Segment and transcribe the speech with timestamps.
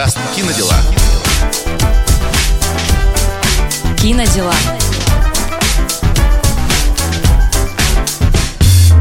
[0.00, 0.74] Подкаст «Кинодела».
[3.98, 4.54] Кинодела.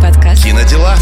[0.01, 0.43] Подкаст.
[0.43, 0.97] Кинодела.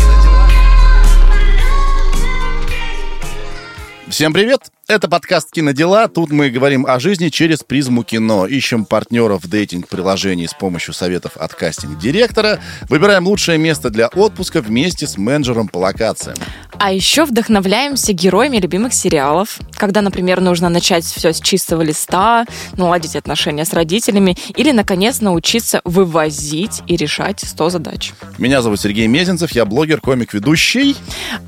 [4.07, 4.69] Всем привет!
[4.89, 6.07] Это подкаст «Кинодела».
[6.07, 8.45] Тут мы говорим о жизни через призму кино.
[8.45, 12.61] Ищем партнеров в дейтинг-приложении с помощью советов от кастинг-директора.
[12.87, 16.37] Выбираем лучшее место для отпуска вместе с менеджером по локациям.
[16.79, 19.59] А еще вдохновляемся героями любимых сериалов.
[19.75, 22.45] Когда, например, нужно начать все с чистого листа,
[22.77, 28.13] наладить отношения с родителями или, наконец, научиться вывозить и решать 100 задач.
[28.37, 30.95] Меня зовут Сергей Мезенцев, я блогер, комик, ведущий.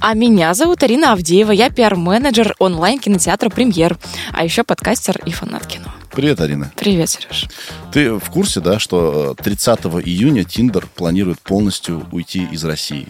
[0.01, 3.97] А меня зовут Арина Авдеева, я пиар-менеджер онлайн-кинотеатра «Премьер»,
[4.31, 5.93] а еще подкастер и фанат кино.
[6.11, 6.71] Привет, Арина.
[6.75, 7.47] Привет, Сереж.
[7.93, 13.07] Ты в курсе, да, что э, 30 июня Тиндер планирует полностью уйти из России?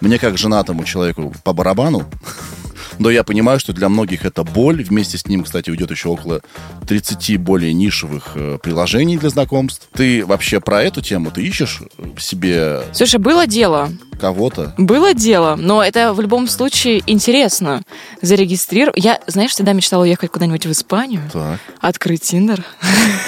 [0.00, 2.04] Мне как женатому человеку по барабану,
[2.98, 4.84] но я понимаю, что для многих это боль.
[4.84, 6.42] Вместе с ним, кстати, уйдет еще около
[6.86, 9.88] 30 более нишевых э, приложений для знакомств.
[9.92, 11.30] Ты вообще про эту тему?
[11.30, 13.90] Ты ищешь в себе Слушай, было дело.
[14.14, 14.74] Кого-то?
[14.78, 17.82] Было дело, но это в любом случае интересно.
[18.22, 19.02] Зарегистрировать.
[19.04, 21.60] Я, знаешь, всегда мечтала уехать куда-нибудь в Испанию, Так.
[21.80, 22.64] открыть Тиндер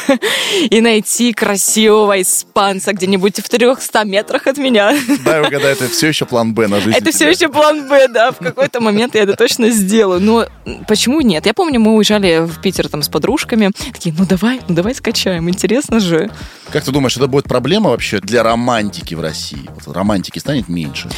[0.70, 4.94] и найти красивого испанца где-нибудь в 300 метрах от меня.
[5.24, 6.96] Дай угадай, это все еще план Б на жизнь.
[6.96, 8.32] Это все еще план Б, да.
[8.32, 10.20] В какой-то момент я это точно сделаю.
[10.20, 10.46] Но
[10.88, 11.46] почему нет?
[11.46, 13.70] Я помню, мы уезжали в Питер там с подружками.
[13.92, 15.48] Такие, ну давай, ну давай скачаем.
[15.48, 16.30] Интересно же.
[16.72, 19.68] Как ты думаешь, это будет проблема вообще для романтики в России?
[19.84, 21.08] Вот романтики станет меньше.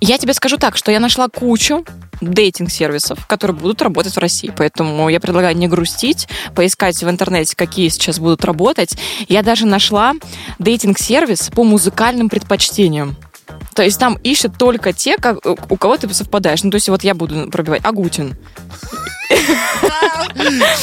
[0.00, 1.84] Я тебе скажу так, что я нашла кучу
[2.20, 4.52] дейтинг-сервисов, которые будут работать в России.
[4.56, 8.96] Поэтому я предлагаю не грустить, поискать в интернете, какие сейчас будут работать.
[9.28, 10.14] Я даже нашла
[10.58, 13.16] дейтинг-сервис по музыкальным предпочтениям.
[13.74, 16.62] То есть там ищут только те, как- у кого ты совпадаешь.
[16.64, 18.36] Ну, то есть вот я буду пробивать Агутин.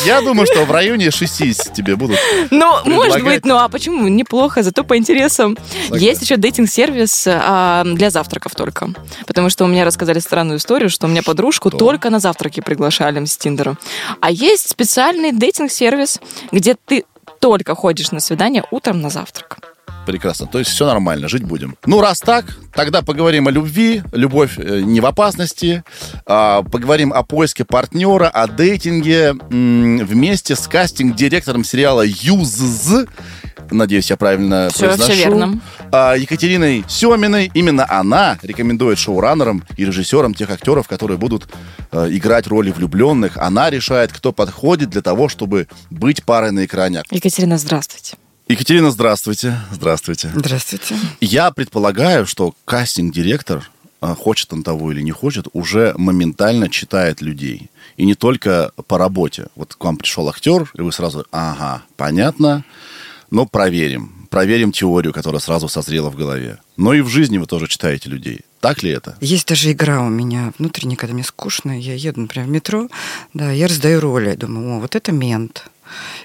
[0.06, 2.18] Я думаю, что в районе 60 тебе будут.
[2.52, 4.08] Ну, может быть, ну а почему?
[4.08, 5.58] Неплохо, зато по интересам.
[5.92, 8.90] Есть еще дейтинг-сервис а, для завтраков только.
[9.26, 13.24] Потому что у меня рассказали странную историю, что у меня подружку только на завтраки приглашали
[13.26, 13.78] с Тиндера.
[14.20, 16.20] А есть специальный дейтинг-сервис,
[16.52, 17.06] где ты
[17.40, 19.75] только ходишь на свидание утром на завтрак.
[20.06, 20.48] Прекрасно.
[20.48, 21.76] То есть все нормально, жить будем.
[21.86, 24.04] Ну, раз так, тогда поговорим о любви.
[24.12, 25.84] Любовь э, не в опасности.
[26.26, 33.06] А, поговорим о поиске партнера, о дейтинге вместе с кастинг-директором сериала «Юзз».
[33.72, 35.14] Надеюсь, я правильно всё произношу.
[35.14, 35.60] верно.
[35.92, 37.52] А, Екатериной Семиной.
[37.54, 41.48] Именно она рекомендует шоураннерам и режиссерам тех актеров, которые будут
[41.92, 43.38] э, играть роли влюбленных.
[43.38, 47.04] Она решает, кто подходит для того, чтобы быть парой на экране.
[47.12, 48.18] Екатерина, здравствуйте.
[48.48, 49.60] Екатерина, здравствуйте.
[49.72, 50.32] Здравствуйте.
[50.36, 50.96] Здравствуйте.
[51.20, 53.68] Я предполагаю, что кастинг-директор,
[54.02, 57.72] а, хочет он того или не хочет, уже моментально читает людей.
[57.98, 59.48] И не только по работе.
[59.56, 62.64] Вот к вам пришел актер, и вы сразу, ага, понятно,
[63.32, 64.28] но проверим.
[64.30, 66.60] Проверим теорию, которая сразу созрела в голове.
[66.78, 68.42] Но и в жизни вы тоже читаете людей.
[68.60, 69.18] Так ли это?
[69.22, 72.90] Есть даже игра у меня внутренняя, когда мне скучно, я еду, например, в метро,
[73.34, 75.66] да, я раздаю роли, думаю, о, вот это мент,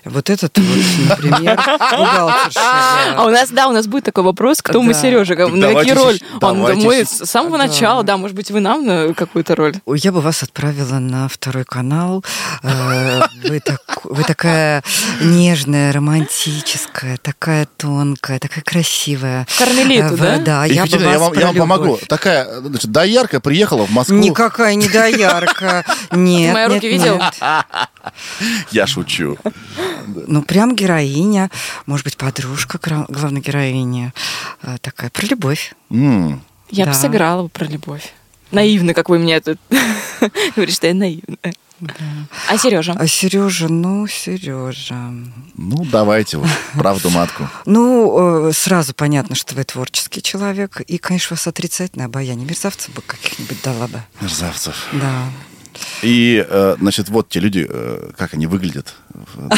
[0.05, 0.67] вот этот вот,
[1.09, 2.61] например, бухгалтерша.
[3.17, 4.95] А у нас, да, у нас будет такой вопрос, кто мы.
[4.95, 6.19] Сережа, на какие роль?
[6.19, 7.67] щас- Он мы с самого Да.
[7.67, 9.75] начала, да, может быть, вы нам на какую-то роль?
[9.87, 12.25] Я бы вас отправила на второй канал.
[12.63, 14.83] Э, Вы, так- вы такая
[15.21, 19.47] нежная, романтическая, такая тонкая, такая красивая.
[19.59, 20.39] Кармелиту, Э, да?
[20.39, 21.99] Да, я бы вас вам, я вам помогу.
[22.09, 24.17] Такая, значит, доярка приехала в Москву.
[24.17, 25.85] Никакая не доярка.
[26.13, 27.21] Нет, мои руки видел?
[28.71, 29.37] Я шучу.
[30.27, 31.51] Ну, прям героиня,
[31.87, 32.79] может быть, подружка
[33.09, 34.13] главной героини.
[34.63, 35.75] Э, Такая про любовь.
[35.91, 38.13] Я бы сыграла про любовь.
[38.51, 39.59] Наивно, как вы мне тут
[40.57, 41.55] говорите, что я наивная.
[42.49, 42.93] А Сережа?
[42.99, 45.13] А Сережа, ну, Сережа.
[45.57, 47.49] Ну, давайте вот, правду матку.
[47.65, 50.81] Ну, э, сразу понятно, что вы творческий человек.
[50.83, 52.47] И, конечно, у вас отрицательное обаяние.
[52.47, 54.03] Мерзавцев бы каких-нибудь дала бы.
[54.21, 54.89] Мерзавцев.
[54.93, 55.25] Да.
[56.03, 58.95] И, э, значит, вот те люди, э, как они выглядят,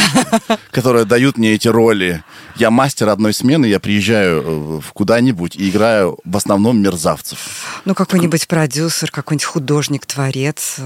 [0.71, 2.25] которые дают мне эти роли.
[2.57, 7.83] Я мастер одной смены, я приезжаю э, в куда-нибудь и играю в основном мерзавцев.
[7.85, 10.77] Ну, какой-нибудь продюсер, какой-нибудь художник, творец,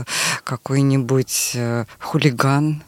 [0.44, 1.56] какой-нибудь
[1.98, 2.82] хулиган,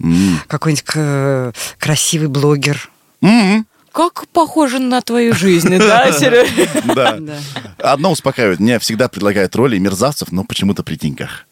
[0.47, 2.91] какой-нибудь красивый блогер.
[3.23, 3.67] М.
[3.99, 6.49] как похоже на твою жизнь, да, Сереж?
[6.85, 7.19] Да.
[7.79, 8.61] Одно успокаивает.
[8.61, 11.47] Мне всегда предлагают роли мерзавцев, но почему-то при деньгах.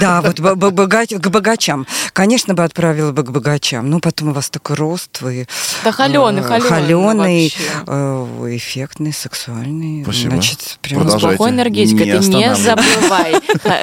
[0.00, 1.86] Да, вот к богачам.
[2.14, 3.90] Конечно бы отправила бы к богачам.
[3.90, 5.46] Ну, потом у вас такой рост, вы...
[5.84, 7.54] Да холеный, э, холеный
[7.86, 8.26] э,
[8.56, 10.04] эффектный, сексуальный.
[10.04, 10.30] Спасибо.
[10.30, 11.02] Значит, прям...
[11.02, 11.36] Продолжайте.
[11.36, 13.34] плохой энергетика, Не ты не забывай.
[13.62, 13.80] Ха-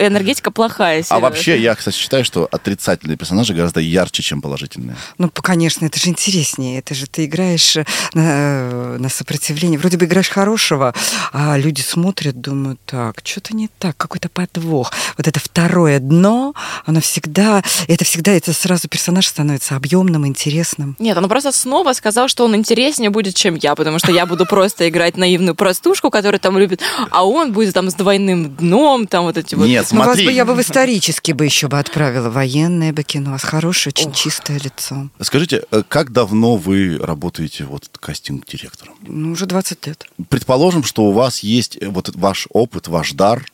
[0.00, 4.96] Энергетика плохая, А вообще, я, кстати, считаю, что отрицательные персонажи гораздо ярче, чем положительные.
[5.18, 6.80] Ну, конечно, это же интереснее.
[6.80, 9.78] Это же ты играешь э, на, э, на сопротивление.
[9.78, 10.94] Вроде бы играешь хорошего,
[11.32, 14.92] а люди смотрят, думают, так, что-то не так, какой-то подвох.
[15.16, 16.54] Вот это второе дно,
[16.86, 20.96] оно всегда, это всегда, это сразу персонаж становится объемным, интересным.
[20.98, 24.46] Нет, он просто снова сказал, что он интереснее будет, чем я, потому что я буду
[24.46, 26.80] просто играть наивную простушку, которая там любит,
[27.10, 29.66] а он будет там с двойным дном, там вот эти вот...
[29.66, 30.26] Нет, Ну, вас смотри.
[30.26, 32.30] бы я бы в исторически бы еще бы отправила.
[32.30, 33.30] Военное бы кино.
[33.30, 35.08] У вас хорошее, очень чистое лицо.
[35.20, 38.94] Скажите, э, как давно вы работаете вот кастинг-директором?
[39.02, 40.06] Ну, уже 20 лет.
[40.28, 43.46] Предположим, что у вас есть э, вот ваш опыт, ваш дар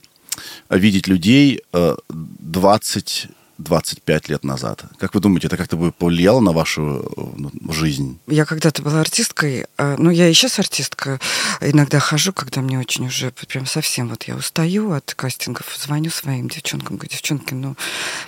[0.69, 3.29] э, видеть людей э, 20
[3.63, 4.85] 25 лет назад.
[4.99, 8.19] Как вы думаете, это как-то бы повлияло на вашу ну, жизнь?
[8.27, 11.21] Я когда-то была артисткой, а, ну, я и сейчас артистка.
[11.61, 16.49] Иногда хожу, когда мне очень уже прям совсем вот я устаю от кастингов, звоню своим
[16.49, 17.77] девчонкам, говорю, девчонки, ну,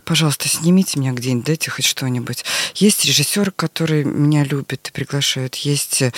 [0.05, 2.45] пожалуйста, снимите меня где-нибудь, дайте хоть что-нибудь.
[2.75, 5.55] Есть режиссеры, которые меня любят и приглашают.
[5.57, 6.13] Есть э,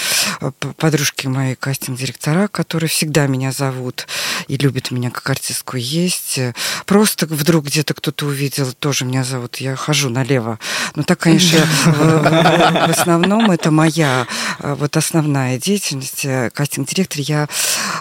[0.76, 4.06] подружки мои кастинг-директора, которые всегда меня зовут
[4.48, 5.76] и любят меня как артистку.
[5.76, 6.54] Есть э,
[6.86, 10.58] просто вдруг где-то кто-то увидел, тоже меня зовут, я хожу налево.
[10.94, 14.26] Но так, конечно, в, основном это моя
[14.60, 16.24] э, вот основная деятельность.
[16.24, 17.20] э, Кастинг-директор.
[17.20, 17.48] Я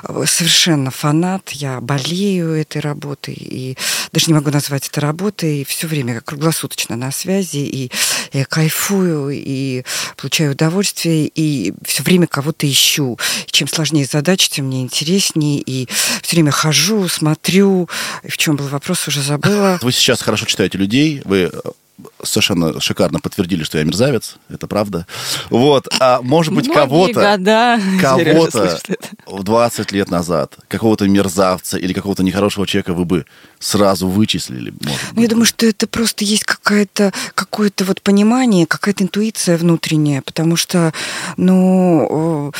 [0.03, 3.77] э, совершенно фанат, я болею этой работой и
[4.11, 5.61] даже не могу назвать это работой.
[5.61, 7.91] И все время круглосуточно на связи и
[8.33, 9.83] я кайфую и
[10.17, 13.17] получаю удовольствие и все время кого-то ищу.
[13.45, 15.59] Чем сложнее задача, тем мне интереснее.
[15.59, 15.87] И
[16.21, 17.89] все время хожу, смотрю.
[18.23, 19.79] В чем был вопрос, уже забыла.
[19.81, 20.92] Вы сейчас хорошо читаете людей,
[21.25, 21.51] вы э,
[22.23, 25.05] совершенно шикарно подтвердили, что я мерзавец, это правда.
[25.49, 27.37] Вот, а может быть, кого-то,
[28.01, 28.79] кого-то
[29.25, 33.25] в 20 лет назад, какого-то мерзавца или какого-то нехорошего человека вы бы
[33.63, 39.03] сразу вычислили, может Ну, я думаю, что это просто есть какая-то, какое-то вот понимание, какая-то
[39.03, 40.93] интуиция внутренняя, потому что,
[41.37, 42.51] ну,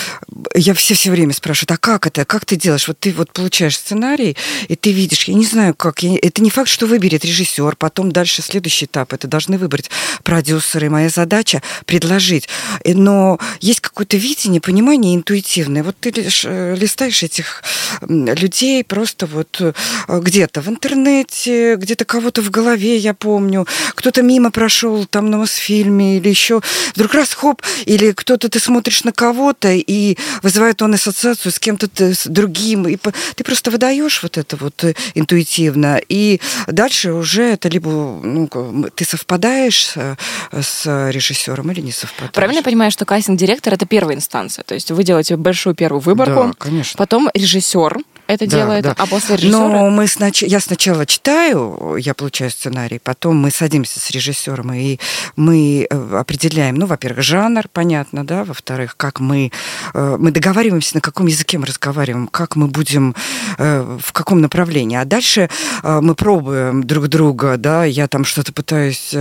[0.54, 2.88] э, я все все время спрашиваю, а как это, как ты делаешь?
[2.88, 6.50] Вот ты вот получаешь сценарий, и ты видишь, я не знаю, как, я- это не
[6.50, 9.90] факт, что выберет режиссер, потом дальше следующий этап, это должны выбрать
[10.24, 12.48] продюсеры, моя задача предложить.
[12.86, 15.84] Но есть какое-то видение, понимание интуитивное.
[15.84, 17.64] Вот ты лишь, э, листаешь этих
[18.08, 19.74] людей просто вот э,
[20.08, 26.18] где-то в интернете, где-то кого-то в голове, я помню, кто-то мимо прошел там на Мосфильме
[26.18, 26.62] или еще
[26.96, 31.88] вдруг раз хоп, или кто-то ты смотришь на кого-то и вызывает он ассоциацию с кем-то
[32.14, 32.98] с другим, и
[33.36, 38.50] ты просто выдаешь вот это вот э, интуитивно, и дальше уже это либо ну,
[38.96, 40.18] ты совпадаешь с,
[40.52, 42.34] с режиссером или не совпадаешь.
[42.34, 44.64] Правильно я понимаю, что кастинг-директор это первая инстанция?
[44.64, 46.98] То есть вы делаете большую первую выборку, Да, конечно.
[46.98, 47.98] потом режиссер
[48.34, 48.96] это Да, делает, да.
[48.98, 49.60] а после режиссера...
[49.60, 50.44] Но мы снач...
[50.44, 55.00] я сначала читаю, я получаю сценарий, потом мы садимся с режиссером и
[55.36, 59.52] мы э, определяем, ну, во-первых, жанр, понятно, да, во-вторых, как мы
[59.94, 63.16] э, мы договариваемся, на каком языке мы разговариваем, как мы будем
[63.58, 65.50] э, в каком направлении, а дальше
[65.84, 69.14] мы пробуем друг друга, да, я там что-то пытаюсь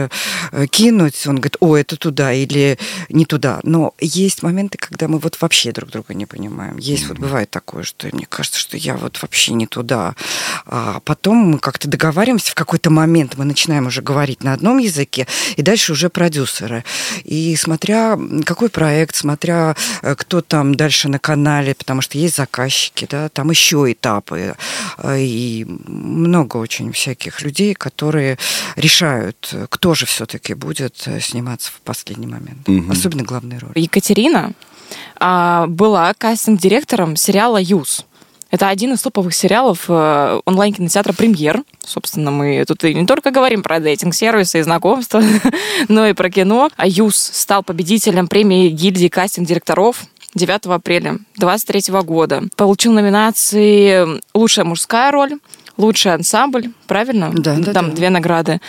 [0.71, 2.79] кинуть, он говорит, о, это туда или
[3.09, 7.19] не туда, но есть моменты, когда мы вот вообще друг друга не понимаем, есть вот
[7.19, 10.15] бывает такое, что мне кажется, что я вот вообще не туда.
[10.67, 15.27] А потом мы как-то договариваемся в какой-то момент, мы начинаем уже говорить на одном языке,
[15.57, 16.85] и дальше уже продюсеры.
[17.25, 23.07] И смотря какой проект, смотря э, кто там дальше на канале, потому что есть заказчики,
[23.11, 24.55] да, там еще этапы.
[24.99, 28.39] э, И много очень всяких людей, которые
[28.77, 32.69] решают, кто же все-таки будет э, сниматься в последний момент.
[32.69, 32.91] Мгм.
[32.91, 33.73] Особенно главные роли.
[33.75, 34.53] Екатерина
[35.17, 38.05] а, была кастинг-директором сериала «Юз».
[38.53, 41.63] Это один из топовых сериалов э, онлайн-кинотеатра «Премьер».
[41.83, 45.23] Собственно, мы тут и не только говорим про дейтинг-сервисы и знакомства,
[45.89, 46.69] но и про кино.
[46.77, 50.05] А «Юз» стал победителем премии гильдии кастинг-директоров
[50.35, 52.43] 9 апреля 2023 года.
[52.55, 55.39] Получил номинации «Лучшая мужская роль»,
[55.79, 57.31] «Лучший ансамбль», правильно?
[57.33, 57.97] Да, да, Там да.
[57.97, 58.61] две награды.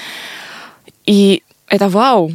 [1.05, 2.31] И это вау.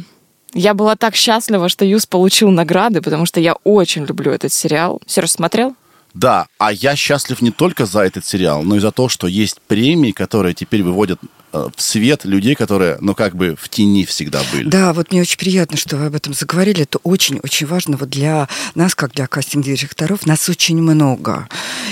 [0.53, 5.01] Я была так счастлива, что Юз получил награды, потому что я очень люблю этот сериал.
[5.07, 5.75] Сереж, смотрел?
[6.19, 9.61] Да, а я счастлив не только за этот сериал, но и за то, что есть
[9.61, 11.17] премии, которые теперь выводят
[11.51, 14.69] в свет людей, которые, ну, как бы в тени всегда были.
[14.69, 16.83] Да, вот мне очень приятно, что вы об этом заговорили.
[16.83, 20.25] Это очень-очень важно вот для нас, как для кастинг-директоров.
[20.25, 21.47] Нас очень много.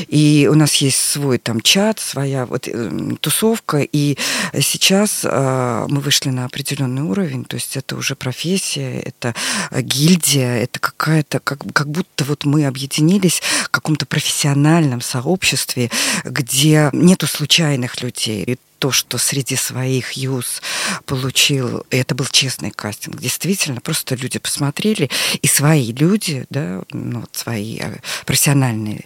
[0.08, 3.80] И у нас есть свой там чат, своя вот э, тусовка.
[3.80, 4.18] И
[4.60, 7.46] сейчас э, мы вышли на определенный уровень.
[7.46, 9.34] То есть это уже профессия, это
[9.72, 15.90] э, гильдия, это какая-то, как, как будто вот мы объединились в каком-то профессиональном сообществе,
[16.24, 18.44] где нету случайных людей.
[18.44, 20.62] И то, что среди своих юз
[21.06, 25.10] получил, и это был честный кастинг, действительно, просто люди посмотрели,
[25.42, 29.06] и свои люди, да, ну, свои э, профессиональные,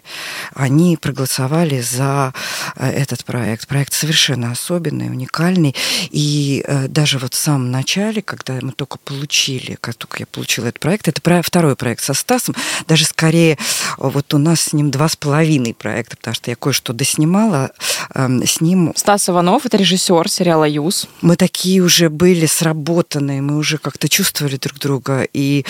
[0.53, 2.33] они проголосовали за
[2.75, 3.67] э, этот проект.
[3.67, 5.75] Проект совершенно особенный, уникальный,
[6.09, 10.67] и э, даже вот в самом начале, когда мы только получили, как только я получила
[10.67, 12.55] этот проект, это второй проект со Стасом,
[12.87, 13.57] даже скорее
[13.97, 17.71] вот у нас с ним два с половиной проекта, потому что я кое-что доснимала
[18.13, 18.93] эм, с ним.
[18.95, 21.07] Стас Иванов Иванов, это режиссер сериала «Юз».
[21.21, 25.65] Мы такие уже были сработанные, мы уже как-то чувствовали друг друга, и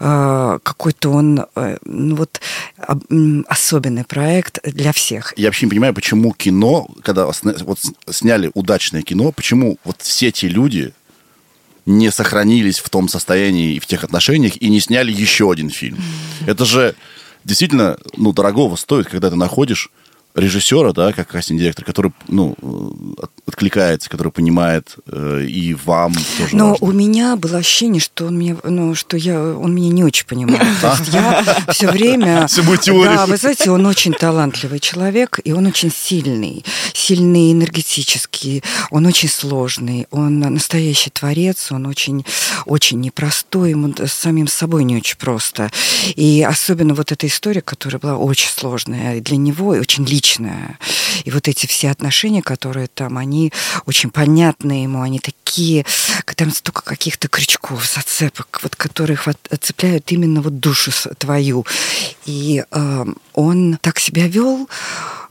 [0.00, 2.40] э, какой-то он, э, ну вот,
[3.48, 5.32] особенный проект для всех.
[5.36, 7.78] Я вообще не понимаю, почему кино, когда вот
[8.10, 10.92] сняли удачное кино, почему вот все эти люди
[11.86, 15.98] не сохранились в том состоянии и в тех отношениях и не сняли еще один фильм.
[16.46, 16.94] Это же
[17.44, 19.90] действительно, ну, дорогого стоит, когда ты находишь
[20.34, 22.56] режиссера, да, как кастинг-директор, который, ну,
[23.46, 26.86] откликается, который понимает, э, и вам тоже Но важно.
[26.86, 30.62] у меня было ощущение, что он меня, ну, что я, он меня не очень понимает.
[30.80, 32.48] То есть я все время...
[32.90, 36.64] Да, вы знаете, он очень талантливый человек, и он очень сильный.
[36.92, 42.24] Сильный энергетический, он очень сложный, он настоящий творец, он очень,
[42.66, 45.70] очень непростой, ему с самим собой не очень просто.
[46.14, 50.78] И особенно вот эта история, которая была очень сложная для него и очень личная, личное.
[51.24, 53.52] И вот эти все отношения, которые там, они
[53.86, 55.86] очень понятны ему, они такие,
[56.36, 61.66] там столько каких-то крючков, зацепок, вот которых вот, цепляют именно вот душу твою.
[62.26, 64.68] И э, он так себя вел,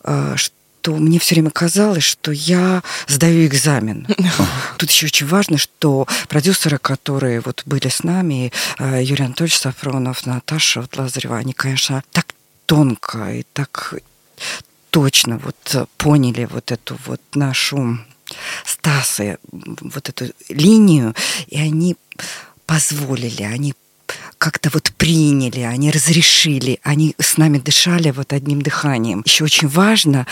[0.04, 4.08] э, что то мне все время казалось, что я сдаю экзамен.
[4.78, 10.26] Тут еще очень важно, что продюсеры, которые вот были с нами, э, Юрий Анатольевич Сафронов,
[10.26, 12.28] Наташа вот Лазарева, они, конечно, так
[12.66, 13.96] тонко и так
[14.90, 18.00] точно вот э, поняли вот эту вот нашу
[18.64, 21.16] Стаса, вот эту линию,
[21.48, 21.96] и они
[22.68, 23.74] позволили, они
[24.38, 29.22] как-то вот приняли, они разрешили, они с нами дышали вот одним дыханием.
[29.26, 30.28] Еще очень важно,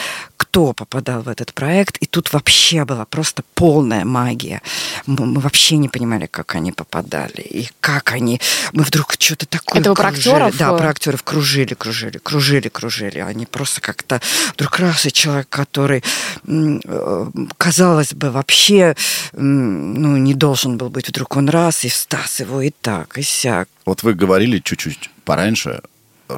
[0.57, 4.63] кто попадал в этот проект, и тут вообще была просто полная магия.
[5.05, 8.41] Мы, мы вообще не понимали, как они попадали, и как они...
[8.73, 10.57] Мы вдруг что-то такое Это про актеров?
[10.57, 13.19] Да, про актеров кружили, кружили, кружили, кружили.
[13.19, 14.19] Они просто как-то
[14.55, 16.03] вдруг раз, и человек, который,
[16.47, 17.25] э,
[17.57, 18.95] казалось бы, вообще
[19.33, 23.69] ну, не должен был быть, вдруг он раз, и Стас его и так, и сяк.
[23.85, 25.83] Вот вы говорили чуть-чуть пораньше,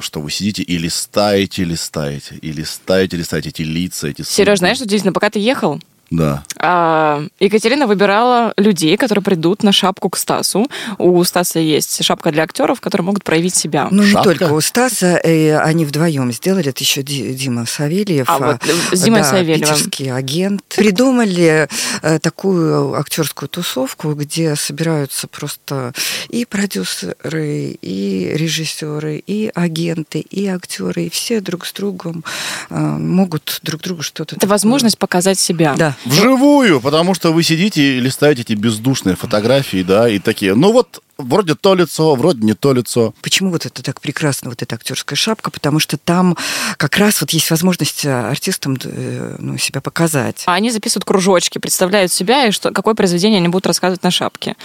[0.00, 4.22] что вы сидите и листаете, листаете, и листаете, листаете эти лица, эти...
[4.22, 6.42] Сереж, знаешь, что удивительно, пока ты ехал, да.
[6.58, 10.66] А, Екатерина выбирала людей, которые придут на шапку к Стасу.
[10.98, 13.86] У Стаса есть шапка для актеров, которые могут проявить себя.
[13.92, 14.18] Ну, шапка?
[14.18, 16.70] не только у Стаса, э, они вдвоем сделали.
[16.70, 18.28] Это еще Дима Савельев.
[18.28, 19.60] А, вот э, с Димой да, Савельевым.
[19.60, 20.64] питерский агент.
[20.76, 21.68] Придумали
[22.02, 25.92] э, такую актерскую тусовку, где собираются просто
[26.28, 32.24] и продюсеры, и режиссеры, и агенты, и актеры, и все друг с другом
[32.68, 34.34] э, могут друг другу что-то...
[34.34, 34.50] Это такое.
[34.50, 35.74] возможность показать себя.
[35.78, 35.96] Да.
[36.04, 41.02] Вживую, потому что вы сидите и листаете эти бездушные фотографии, да, и такие, ну вот
[41.20, 43.14] вроде то лицо, вроде не то лицо.
[43.22, 45.50] Почему вот это так прекрасно, вот эта актерская шапка?
[45.50, 46.36] Потому что там
[46.76, 50.42] как раз вот есть возможность э, артистам э, ну, себя показать.
[50.46, 54.56] Они записывают кружочки, представляют себя, и что, какое произведение они будут рассказывать на шапке.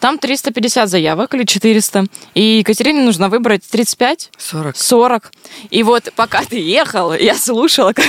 [0.00, 4.30] Там 350 заявок или 400, и Екатерине нужно выбрать 35?
[4.38, 4.76] 40.
[4.76, 5.32] 40.
[5.70, 8.06] И вот пока ты ехал, я слушала, как,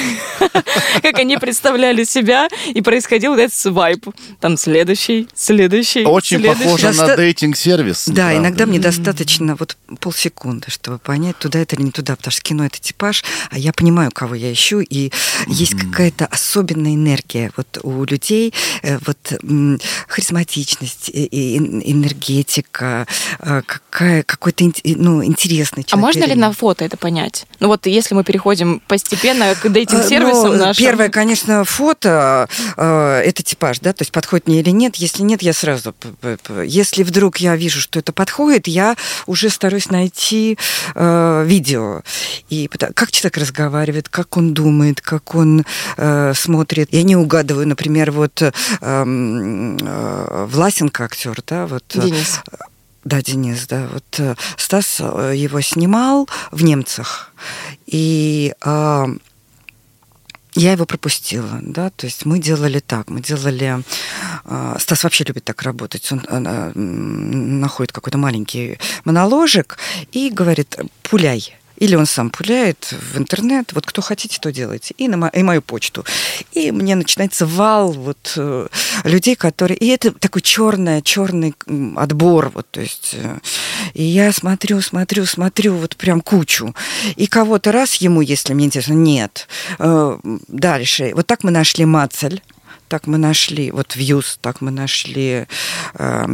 [1.02, 4.08] как они представляли себя, и происходил вот этот вайп.
[4.40, 8.16] Там следующий, следующий, Очень похоже на дейтинг-сервис сервис.
[8.16, 8.40] Да, правда.
[8.40, 12.66] иногда мне достаточно вот полсекунды, чтобы понять, туда это или не туда, потому что кино
[12.66, 15.46] это типаж, а я понимаю, кого я ищу, и mm-hmm.
[15.48, 19.18] есть какая-то особенная энергия вот у людей, э, вот
[20.08, 23.08] харизматичность, энергетика,
[23.40, 25.94] э, какая, какой-то ну, интересный человек.
[25.94, 27.46] А можно ли на фото это понять?
[27.60, 30.84] Ну вот если мы переходим постепенно к дейтинг-сервисам ну, нашим...
[30.84, 34.96] Первое, конечно, фото, э, это типаж, да, то есть подходит мне или нет.
[34.98, 35.94] Если нет, я сразу...
[36.64, 38.96] Если вдруг я вижу, что это подходит, я
[39.26, 40.58] уже стараюсь найти
[40.96, 42.02] э, видео.
[42.50, 45.66] И как человек разговаривает, как он думает, как он
[45.98, 46.94] э, смотрит.
[46.94, 51.84] Я не угадываю, например, вот э, э, Власенко актер, да, вот.
[51.96, 52.40] Э, Денис.
[53.04, 53.88] Да, Денис, да.
[53.92, 57.32] Вот э, Стас э, его снимал в немцах.
[57.88, 59.06] И э,
[60.56, 63.84] я его пропустила, да, то есть мы делали так, мы делали...
[64.46, 69.78] Э, Стас вообще любит так работать, он э, находит какой-то маленький моноложик
[70.12, 75.08] и говорит, пуляй, или он сам пуляет в интернет, вот кто хотите, то делайте, и,
[75.08, 76.06] на мо- и мою почту.
[76.52, 78.68] И мне начинается вал вот э,
[79.04, 79.78] людей, которые...
[79.78, 81.56] И это такой черный, черный
[81.96, 83.16] отбор, вот, то есть...
[83.16, 83.40] Э,
[83.96, 86.76] и я смотрю, смотрю, смотрю, вот прям кучу.
[87.16, 89.48] И кого-то раз ему, если мне интересно, нет.
[89.80, 91.14] Э, дальше.
[91.16, 92.44] Вот так мы нашли Мацель
[92.92, 95.48] так мы нашли, вот Вьюз, так мы нашли
[95.94, 96.26] э,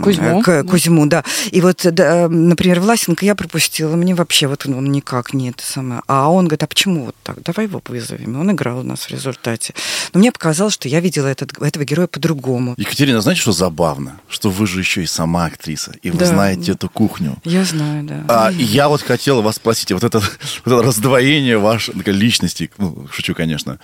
[0.00, 0.42] Кузьму.
[0.42, 1.24] К, Кузьму, да.
[1.50, 6.02] И вот, да, например, Власенко я пропустила, мне вообще вот он никак не это самое.
[6.06, 7.42] А он говорит, а почему вот так?
[7.42, 8.38] Давай его вызовем.
[8.38, 9.74] он играл у нас в результате.
[10.12, 12.74] Но мне показалось, что я видела этот, этого героя по-другому.
[12.76, 14.20] Екатерина, знаете, что забавно?
[14.28, 16.26] Что вы же еще и сама актриса, и вы да.
[16.26, 17.38] знаете эту кухню.
[17.42, 18.24] Я знаю, да.
[18.28, 20.20] А, я вот хотела вас спросить, вот это,
[20.64, 23.80] вот это раздвоение вашей личности, ну, шучу, конечно,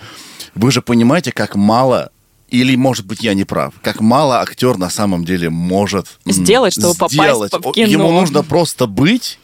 [0.55, 2.09] вы же понимаете, как мало
[2.51, 3.73] или, может быть, я не прав.
[3.81, 7.51] Как мало актер на самом деле может сделать, чтобы сделать.
[7.51, 7.87] попасть в кино.
[7.87, 9.39] Ему нужно просто быть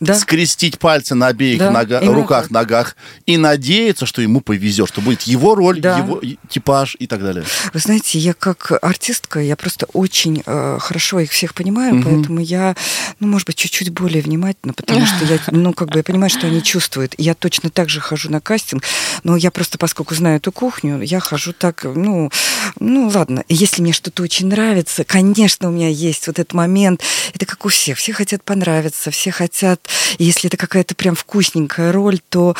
[0.00, 0.14] да.
[0.14, 5.22] скрестить пальцы на обеих да, нога, руках, ногах и надеяться, что ему повезет, что будет
[5.22, 5.98] его роль, да.
[5.98, 7.44] его типаж и так далее.
[7.72, 12.04] Вы знаете, я как артистка, я просто очень э, хорошо их всех понимаю, угу.
[12.04, 12.76] поэтому я,
[13.20, 16.46] ну, может быть, чуть-чуть более внимательна, потому что я, ну, как бы я понимаю, что
[16.46, 17.14] они чувствуют.
[17.18, 18.82] Я точно так же хожу на кастинг,
[19.24, 22.30] но я просто, поскольку знаю эту кухню, я хожу так, ну,
[22.78, 27.02] ну, ладно, если мне что-то очень нравится, конечно, у меня есть вот этот момент,
[27.34, 29.85] это как у всех, все хотят понравиться, все хотят
[30.18, 32.54] если это какая-то прям вкусненькая роль, то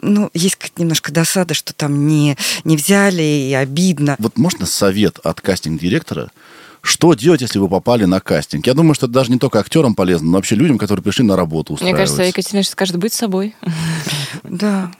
[0.00, 4.16] ну, есть немножко досада, что там не, не взяли, и обидно.
[4.18, 6.30] Вот можно совет от кастинг-директора,
[6.82, 8.66] что делать, если вы попали на кастинг?
[8.66, 11.34] Я думаю, что это даже не только актерам полезно, но вообще людям, которые пришли на
[11.34, 13.54] работу Мне кажется, Екатерина скажет, быть собой.
[14.42, 14.92] Да.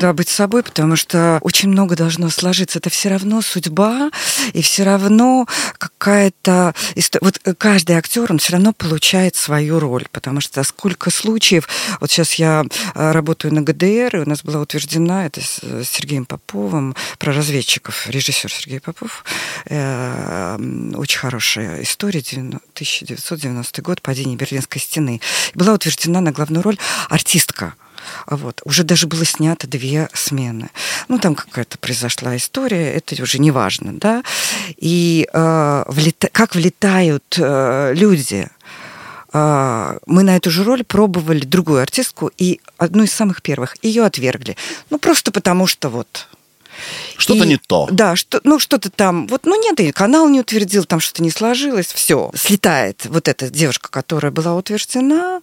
[0.00, 2.78] Да, быть собой, потому что очень много должно сложиться.
[2.78, 4.10] Это все равно судьба,
[4.52, 5.46] и все равно
[5.78, 6.74] какая-то...
[7.20, 11.68] Вот каждый актер, он все равно получает свою роль, потому что сколько случаев...
[12.00, 12.64] Вот сейчас я
[12.94, 18.08] э, работаю на ГДР, и у нас была утверждена, это с Сергеем Поповым, про разведчиков,
[18.08, 19.24] режиссер Сергей Попов.
[19.66, 20.58] Э,
[20.94, 25.20] очень хорошая история, 1990 год, падение Берлинской стены.
[25.54, 27.74] Была утверждена на главную роль артистка
[28.26, 28.60] вот.
[28.64, 30.70] Уже даже было снято две смены.
[31.08, 34.22] Ну, там какая-то произошла история, это уже не важно, да.
[34.76, 36.28] И э, влета...
[36.32, 38.48] как влетают э, люди
[39.32, 44.04] э, мы на эту же роль пробовали другую артистку, и одну из самых первых ее
[44.04, 44.56] отвергли.
[44.90, 46.28] Ну, просто потому что вот
[47.16, 47.88] что-то и, не то.
[47.90, 51.30] Да, что, ну что-то там, вот, ну нет, и канал не утвердил, там что-то не
[51.30, 52.30] сложилось, все.
[52.34, 55.40] Слетает вот эта девушка, которая была утверждена,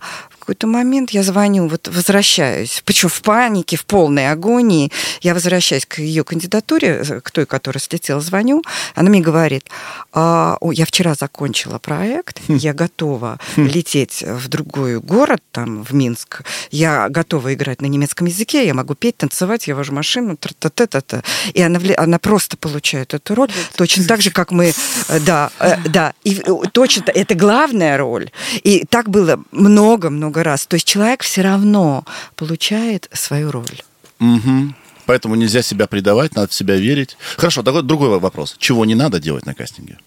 [0.49, 5.99] какой-то момент я звоню, вот возвращаюсь, причем в панике, в полной агонии, я возвращаюсь к
[5.99, 8.63] ее кандидатуре, э, к той, которая слетела, звоню,
[8.95, 9.69] она мне говорит,
[10.11, 12.55] а, о, я вчера закончила проект, хм.
[12.55, 13.67] я готова хм.
[13.67, 18.95] лететь в другой город, там, в Минск, я готова играть на немецком языке, я могу
[18.95, 21.21] петь, танцевать, я вожу машину, та-та-та-та.
[21.53, 24.73] И она, она просто получает эту роль, точно так же, как мы,
[25.09, 28.31] э, да, э, да, и точно, это главная роль.
[28.63, 30.67] И так было много-много много раз.
[30.67, 33.81] То есть человек все равно получает свою роль.
[34.19, 34.73] Угу.
[35.05, 37.17] Поэтому нельзя себя предавать, надо в себя верить.
[37.37, 38.55] Хорошо, такой другой вопрос.
[38.59, 39.97] Чего не надо делать на кастинге?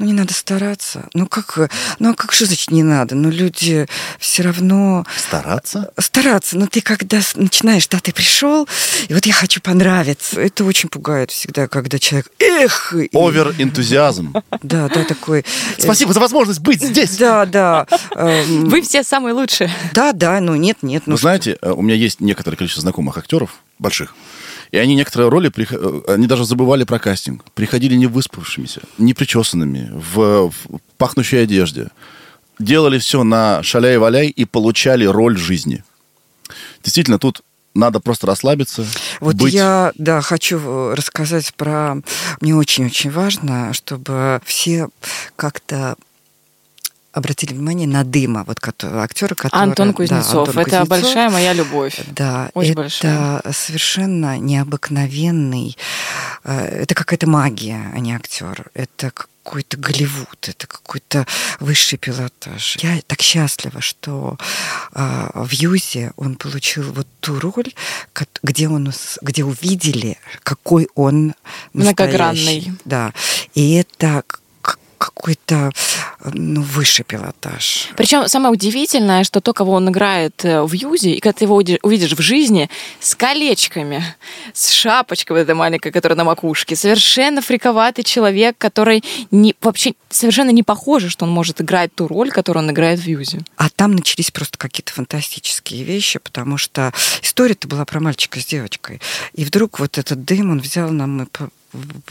[0.00, 1.08] Ну не надо стараться.
[1.12, 3.14] Ну как, ну а как же значит не надо?
[3.14, 3.86] Ну люди
[4.18, 5.04] все равно...
[5.14, 5.92] Стараться?
[5.98, 6.56] Стараться.
[6.56, 8.66] Но ты когда начинаешь, да, ты пришел,
[9.08, 10.40] и вот я хочу понравиться.
[10.40, 12.28] Это очень пугает всегда, когда человек...
[12.38, 12.94] Эх!
[13.12, 14.32] Овер-энтузиазм.
[14.62, 15.44] Да, да, такой...
[15.78, 17.18] Спасибо за возможность быть здесь!
[17.18, 17.86] Да, да.
[18.14, 19.70] Эм, Вы все самые лучшие.
[19.92, 21.02] Да, да, ну нет, нет.
[21.04, 24.14] Ну, знаете, э, у меня есть некоторое количество знакомых актеров, больших,
[24.72, 27.44] и они некоторые роли, э, они даже забывали про кастинг.
[27.54, 31.88] Приходили не выспавшимися, не причесанными, в, в пахнущей одежде.
[32.58, 35.82] Делали все на шаляй-валяй и получали роль жизни.
[36.82, 37.42] Действительно, тут
[37.74, 38.86] надо просто расслабиться.
[39.20, 39.54] Вот быть...
[39.54, 41.96] я, да, хочу э, рассказать про...
[42.40, 44.88] Мне очень-очень важно, чтобы все
[45.36, 45.96] как-то
[47.12, 49.62] обратили внимание на Дыма, вот актера, который...
[49.62, 50.32] Антон Кузнецов.
[50.32, 50.88] Да, Антон это Кузнецов.
[50.88, 52.00] большая моя любовь.
[52.08, 53.42] Да, Очень это большая.
[53.52, 55.76] совершенно необыкновенный...
[56.44, 58.70] Э, это какая-то магия, а не актер.
[58.74, 59.10] Это
[59.42, 61.26] какой-то Голливуд, это какой-то
[61.58, 62.76] высший пилотаж.
[62.80, 64.38] Я так счастлива, что
[64.94, 67.72] э, в Юзе он получил вот ту роль,
[68.42, 68.92] где, он,
[69.22, 71.34] где увидели, какой он
[71.72, 72.72] Многогранный.
[72.84, 73.12] Да.
[73.54, 74.22] И это
[75.00, 75.72] какой-то
[76.24, 77.88] ну, высший пилотаж.
[77.96, 81.56] Причем самое удивительное, что то, кого он играет э, в Юзе, и когда ты его
[81.56, 82.68] увидишь в жизни,
[83.00, 84.04] с колечками,
[84.52, 90.50] с шапочкой вот этой маленькой, которая на макушке, совершенно фриковатый человек, который не, вообще совершенно
[90.50, 93.40] не похоже, что он может играть ту роль, которую он играет в Юзе.
[93.56, 99.00] А там начались просто какие-то фантастические вещи, потому что история-то была про мальчика с девочкой.
[99.32, 101.26] И вдруг вот этот дым, он взял нам и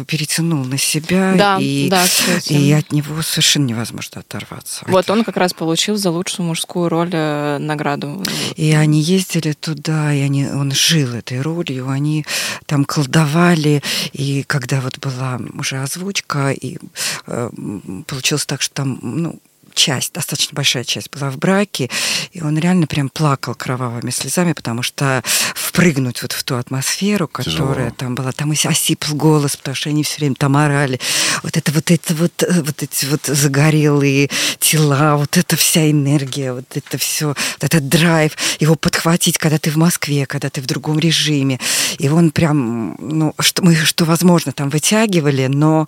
[0.08, 2.06] перетянул на себя, да, и, да,
[2.48, 4.86] и от него совершенно невозможно оторваться.
[4.88, 5.14] Вот Это...
[5.14, 8.24] он как раз получил за лучшую мужскую роль э, награду.
[8.56, 12.26] И они ездили туда, и они, он жил этой ролью, они
[12.66, 16.78] там колдовали, и когда вот была уже озвучка, и
[17.28, 17.50] э,
[18.08, 19.40] получилось так, что там, ну,
[19.80, 21.90] часть, достаточно большая часть была в браке,
[22.34, 25.24] и он реально прям плакал кровавыми слезами, потому что
[25.56, 27.96] впрыгнуть вот в ту атмосферу, которая Тяжело.
[27.98, 31.00] там была, там и осипл голос, потому что они все время там орали.
[31.44, 36.52] Вот это вот это вот, э, вот эти вот загорелые тела, вот эта вся энергия,
[36.52, 40.66] вот это все, вот этот драйв, его подхватить, когда ты в Москве, когда ты в
[40.66, 41.58] другом режиме.
[41.98, 45.88] И он прям, ну, что мы, что возможно, там вытягивали, но,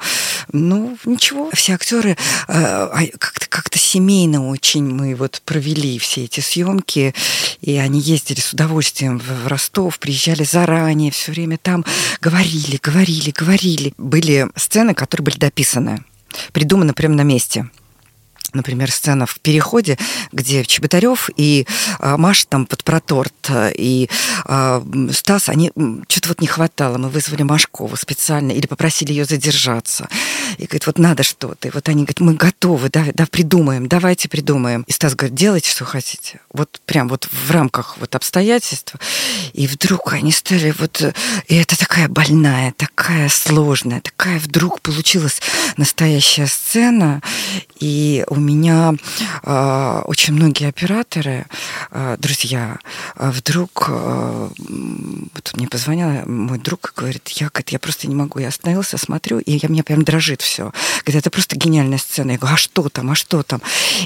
[0.54, 1.50] ну, ничего.
[1.54, 2.16] Все актеры
[2.48, 7.14] э, как-то как семейно очень мы вот провели все эти съемки,
[7.62, 11.86] и они ездили с удовольствием в Ростов, приезжали заранее, все время там
[12.22, 13.94] говорили, говорили, говорили.
[13.98, 16.04] Были сцены, которые были дописаны,
[16.54, 17.70] придуманы прямо на месте
[18.54, 19.98] например, сцена в переходе,
[20.32, 21.68] где Чеботарев и
[22.00, 24.10] а, Маша там под проторт, и
[24.46, 25.72] а, Стас, они
[26.08, 26.98] что-то вот не хватало.
[26.98, 30.08] Мы вызвали Машкову специально или попросили ее задержаться.
[30.58, 31.68] И говорит, вот надо что-то.
[31.68, 34.84] И вот они говорят, мы готовы, да, да, придумаем, давайте придумаем.
[34.88, 36.40] И Стас говорит, делайте, что хотите.
[36.52, 38.96] Вот прям вот в рамках вот обстоятельств.
[39.54, 41.02] И вдруг они стали вот...
[41.48, 45.42] И это такая больная, такая сложная, такая вдруг получилась
[45.78, 47.22] настоящая сцена.
[47.80, 48.94] И у меня
[49.44, 51.46] э, очень многие операторы,
[51.92, 52.78] э, друзья,
[53.16, 54.50] э, вдруг э,
[55.34, 58.40] вот мне позвонил мой друг и говорит, я, говорит, я просто не могу.
[58.40, 60.72] Я остановился, смотрю, и я, меня прям дрожит все.
[61.06, 62.32] Говорит, это просто гениальная сцена.
[62.32, 63.62] Я говорю, а что там, а что там?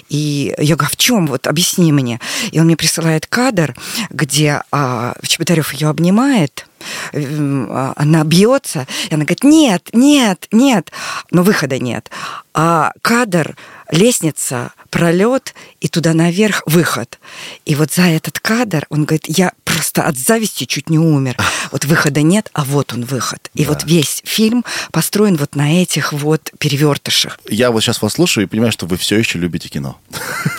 [0.10, 1.28] И я говорю, а в чем?
[1.28, 2.20] Вот объясни мне.
[2.52, 3.76] И он мне присылает кадр,
[4.10, 6.68] где э, Чеботарев ее обнимает,
[7.14, 10.92] она бьется, и она говорит, нет, нет, нет,
[11.32, 12.10] но выхода нет.
[12.54, 13.58] А кадр,
[13.92, 17.20] лестница, пролет, и туда наверх выход.
[17.66, 21.36] И вот за этот кадр он говорит, я просто от зависти чуть не умер.
[21.72, 23.50] Вот выхода нет, а вот он выход.
[23.56, 23.72] И да.
[23.72, 27.40] вот весь фильм построен вот на этих вот перевертышах.
[27.50, 29.98] Я вот сейчас вас слушаю и понимаю, что вы все еще любите кино.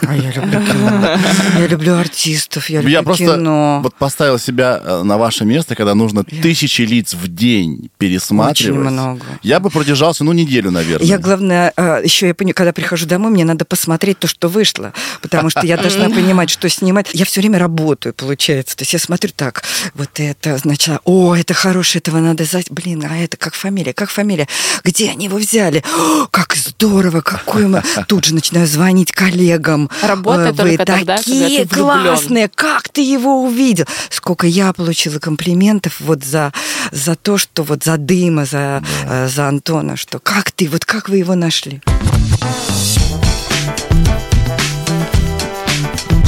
[0.07, 1.19] А я люблю кино.
[1.59, 5.95] Я люблю артистов, я люблю Я просто вот поставил себя э, на ваше место, когда
[5.95, 8.79] нужно тысячи лиц в день пересматривать.
[8.79, 9.25] Очень много.
[9.43, 11.07] Я бы продержался, ну, неделю, наверное.
[11.07, 14.93] Я, главное, э, еще я понимаю, когда прихожу домой, мне надо посмотреть то, что вышло,
[15.23, 17.09] потому что я должна понимать, что снимать.
[17.13, 18.77] Я все время работаю, получается.
[18.77, 19.63] То есть я смотрю так,
[19.95, 22.71] вот это, значит, о, это хорошее, этого надо знать.
[22.71, 24.49] Блин, а это как фамилия, как фамилия?
[24.85, 25.83] Где они его взяли?
[25.97, 27.83] О, как здорово, какой мы...
[28.09, 29.91] Тут же начинаю звонить коллегам.
[30.03, 33.87] Работа Вы только такие тогда, классные, как ты его увидел?
[34.11, 36.53] Сколько я получила комплиментов вот за,
[36.93, 39.25] за то, что вот за дыма, за, да.
[39.25, 41.83] Э, за Антона, что как ты, вот как вы его нашли?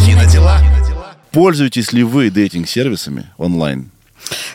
[0.04, 0.60] Кинодела.
[1.30, 3.90] Пользуетесь ли вы дейтинг-сервисами онлайн?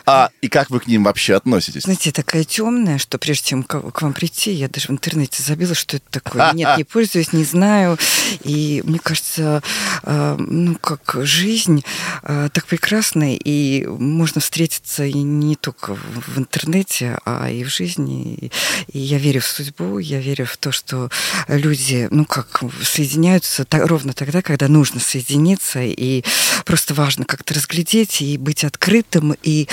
[0.06, 1.82] А и как вы к ним вообще относитесь?
[1.82, 5.96] Знаете, такая темная, что прежде чем к, вам прийти, я даже в интернете забила, что
[5.96, 6.52] это такое.
[6.52, 7.98] Нет, не пользуюсь, не знаю.
[8.42, 9.62] И мне кажется,
[10.02, 11.84] э, ну, как жизнь
[12.22, 18.50] э, так прекрасна, и можно встретиться и не только в интернете, а и в жизни.
[18.88, 21.10] И я верю в судьбу, я верю в то, что
[21.48, 26.24] люди, ну, как соединяются так, ровно тогда, когда нужно соединиться, и
[26.64, 29.63] просто важно как-то разглядеть и быть открытым, и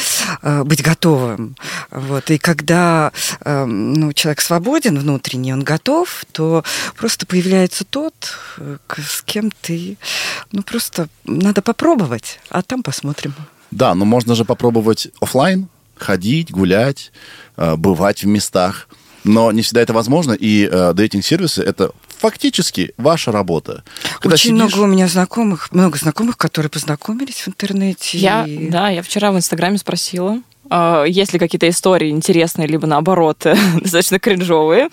[0.41, 1.55] Э, быть готовым.
[1.89, 2.29] Вот.
[2.31, 3.11] И когда
[3.43, 6.63] э, ну, человек свободен внутренне, он готов, то
[6.95, 8.13] просто появляется тот,
[8.57, 9.97] э, с кем ты...
[10.51, 13.33] Ну, просто надо попробовать, а там посмотрим.
[13.71, 17.11] Да, но можно же попробовать офлайн, ходить, гулять,
[17.55, 18.87] бывать в местах.
[19.23, 23.83] Но не всегда это возможно, и э, дейтинг-сервисы это фактически ваша работа.
[24.19, 24.73] Когда Очень сидишь...
[24.73, 28.19] много у меня знакомых, много знакомых, которые познакомились в интернете.
[28.19, 28.69] Я, и...
[28.69, 30.39] Да, я вчера в Инстаграме спросила,
[31.05, 33.45] есть ли какие-то истории интересные, либо наоборот
[33.81, 34.89] достаточно кринжовые.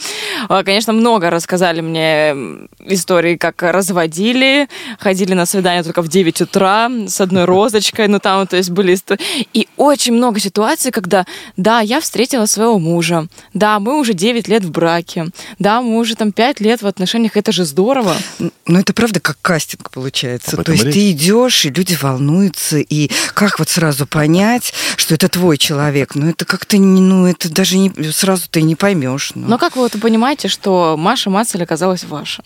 [0.48, 2.34] Э, конечно, много рассказали мне
[2.80, 8.46] истории, как разводили, ходили на свидание только в 9 утра с одной розочкой, ну там,
[8.46, 9.20] то есть были истории.
[9.52, 14.64] И очень много ситуаций, когда, да, я встретила своего мужа, да, мы уже 9 лет
[14.64, 15.26] в браке,
[15.58, 18.16] да, мы уже там 5 лет в отношениях, это же здорово.
[18.38, 20.56] Ну, это правда как кастинг получается.
[20.56, 20.94] То есть речь.
[20.94, 25.67] ты идешь, и люди волнуются, и как вот сразу понять, что это твой человек?
[26.14, 29.32] Ну, это как-то, ну, это даже не, сразу ты не поймешь.
[29.34, 29.48] Ну.
[29.48, 32.42] Но как вы вот понимаете, что Маша Мацель оказалась ваша?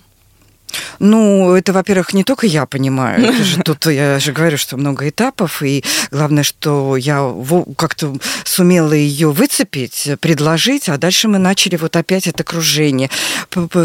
[0.99, 3.23] Ну, это, во-первых, не только я понимаю.
[3.23, 7.31] Это же тут я же говорю, что много этапов, и главное, что я
[7.77, 13.11] как-то сумела ее выцепить, предложить, а дальше мы начали вот опять это окружение.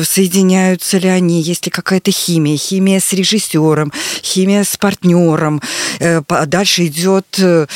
[0.04, 3.92] Соединяются ли они, есть ли какая-то химия, химия с режиссером,
[4.24, 5.62] химия с партнером.
[6.00, 7.68] Э, дальше идет э,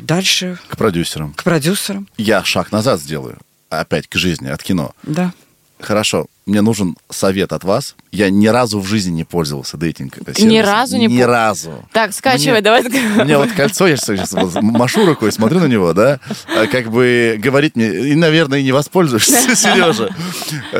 [0.00, 1.32] дальше к продюсерам.
[1.34, 2.08] К продюсерам.
[2.16, 3.38] Я шаг назад сделаю
[3.80, 4.92] опять к жизни от кино.
[5.02, 5.32] Да.
[5.80, 7.94] Хорошо, мне нужен совет от вас.
[8.10, 10.16] Я ни разу в жизни не пользовался дейтинг.
[10.38, 11.26] Ни разу не Ни пол...
[11.26, 11.88] разу.
[11.92, 12.82] Так, скачивай, мне, давай.
[12.82, 16.20] Мне вот кольцо, я сейчас машу рукой, смотрю на него, да,
[16.56, 20.14] а как бы говорит мне, и, наверное, не воспользуешься, Сережа.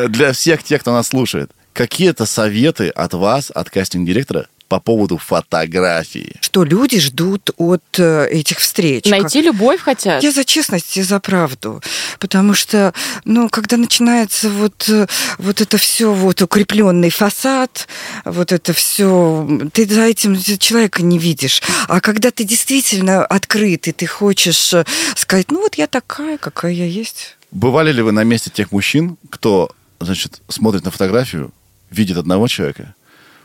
[0.09, 6.37] Для всех тех, кто нас слушает, какие-то советы от вас, от кастинг-директора, по поводу фотографии.
[6.40, 9.05] Что люди ждут от э, этих встреч?
[9.07, 9.46] Найти как...
[9.46, 10.22] любовь хотят.
[10.22, 11.83] Я за честность и за правду.
[12.18, 12.92] Потому что,
[13.24, 15.07] ну, когда начинается вот, э,
[15.38, 17.88] вот это все, вот укрепленный фасад,
[18.24, 21.62] вот это все, ты за этим человека не видишь.
[21.88, 26.72] А когда ты действительно открыт, и ты хочешь э, сказать, ну вот я такая, какая
[26.72, 27.37] я есть.
[27.50, 31.53] Бывали ли вы на месте тех мужчин, кто, значит, смотрит на фотографию,
[31.90, 32.94] видит одного человека,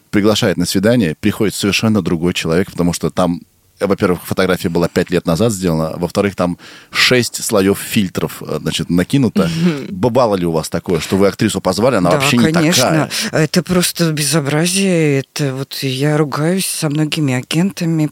[0.09, 3.41] приглашает на свидание, приходит совершенно другой человек, потому что там
[3.79, 6.57] во-первых, фотография была пять лет назад сделана, во-вторых, там
[6.91, 9.49] шесть слоев фильтров, э, значит, накинуто.
[9.89, 12.83] Бывало ли у вас такое, что вы актрису позвали, она да, вообще не конечно.
[12.83, 13.09] такая?
[13.31, 15.19] Это просто безобразие.
[15.19, 18.09] Это вот я ругаюсь со многими агентами,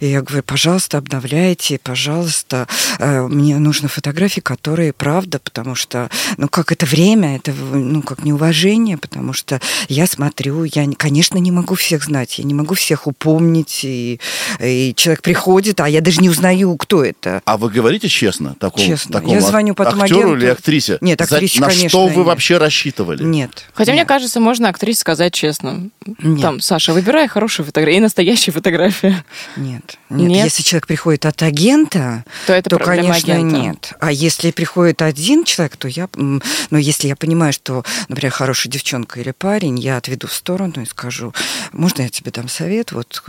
[0.00, 2.66] и я говорю, пожалуйста, обновляйте, пожалуйста,
[2.98, 8.24] э, мне нужны фотографии, которые правда, потому что, ну, как это время, это, ну, как
[8.24, 13.06] неуважение, потому что я смотрю, я, конечно, не могу всех знать, я не могу всех
[13.06, 14.20] упомнить, и,
[14.60, 17.42] и человек приходит, а я даже не узнаю, кто это.
[17.44, 18.54] А вы говорите честно?
[18.58, 19.14] Такому, честно.
[19.14, 20.36] Такому я звоню потом актеру агенту.
[20.38, 20.98] или актрисе?
[21.00, 22.26] Нет, актрисе, За, На конечно, что вы нет.
[22.26, 23.22] вообще рассчитывали?
[23.24, 23.64] Нет.
[23.74, 24.00] Хотя, нет.
[24.02, 25.90] мне кажется, можно актрисе сказать честно.
[26.22, 26.40] Нет.
[26.40, 29.24] Там, Саша, выбирай хорошую фотографию и настоящую фотографию.
[29.56, 30.28] Нет, нет.
[30.28, 30.44] нет.
[30.44, 33.56] Если человек приходит от агента, то, это то конечно, агента.
[33.56, 33.92] нет.
[34.00, 36.08] А если приходит один человек, то я...
[36.14, 36.40] Ну,
[36.78, 41.34] если я понимаю, что, например, хорошая девчонка или парень, я отведу в сторону и скажу,
[41.72, 42.92] можно я тебе дам совет?
[42.92, 43.24] Вот,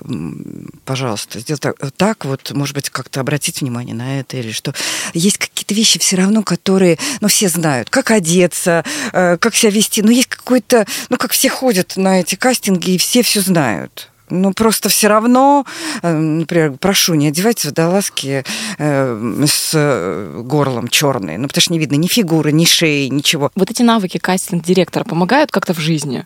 [0.86, 4.73] пожалуйста, сделай так, так вот, может быть, как-то обратить внимание на это или что.
[5.13, 10.02] Есть какие-то вещи все равно, которые, ну, все знают, как одеться, э, как себя вести.
[10.02, 14.10] Но есть какой-то, ну, как все ходят на эти кастинги, и все все знают.
[14.30, 15.65] Ну, просто все равно,
[16.02, 18.43] э, например, прошу, не одевайте водолазки
[18.78, 23.52] э, с горлом черные, ну, потому что не видно ни фигуры, ни шеи, ничего.
[23.56, 26.26] Вот эти навыки кастинг-директора помогают как-то в жизни?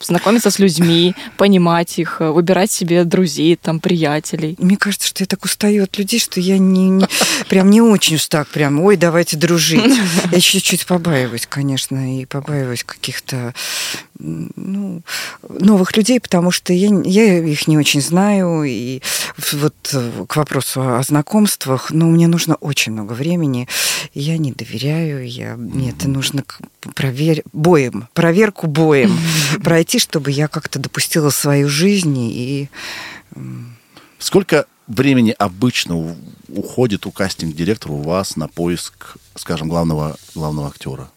[0.00, 4.56] Знакомиться с людьми, понимать их, э, выбирать себе друзей, там, приятелей.
[4.58, 7.06] Мне кажется, что я так устаю от людей, что я не, не
[7.48, 9.98] прям не очень так прям, ой, давайте дружить.
[10.30, 13.54] Я чуть-чуть побаиваюсь, конечно, и побаиваюсь каких-то
[14.20, 15.02] ну,
[15.48, 18.64] новых людей, потому что я, я их не очень знаю.
[18.64, 19.00] И
[19.52, 23.68] вот э, к вопросу о знакомствах, ну, мне нужно очень много времени.
[24.14, 26.44] Я не доверяю, я, мне это нужно
[26.94, 27.42] провер...
[27.52, 29.18] боем, проверку боем
[29.62, 32.68] пройти, чтобы я как-то допустила свою жизнь и...
[34.18, 36.16] Сколько времени обычно
[36.48, 41.08] уходит у кастинг-директора у вас на поиск, скажем, главного, главного актера?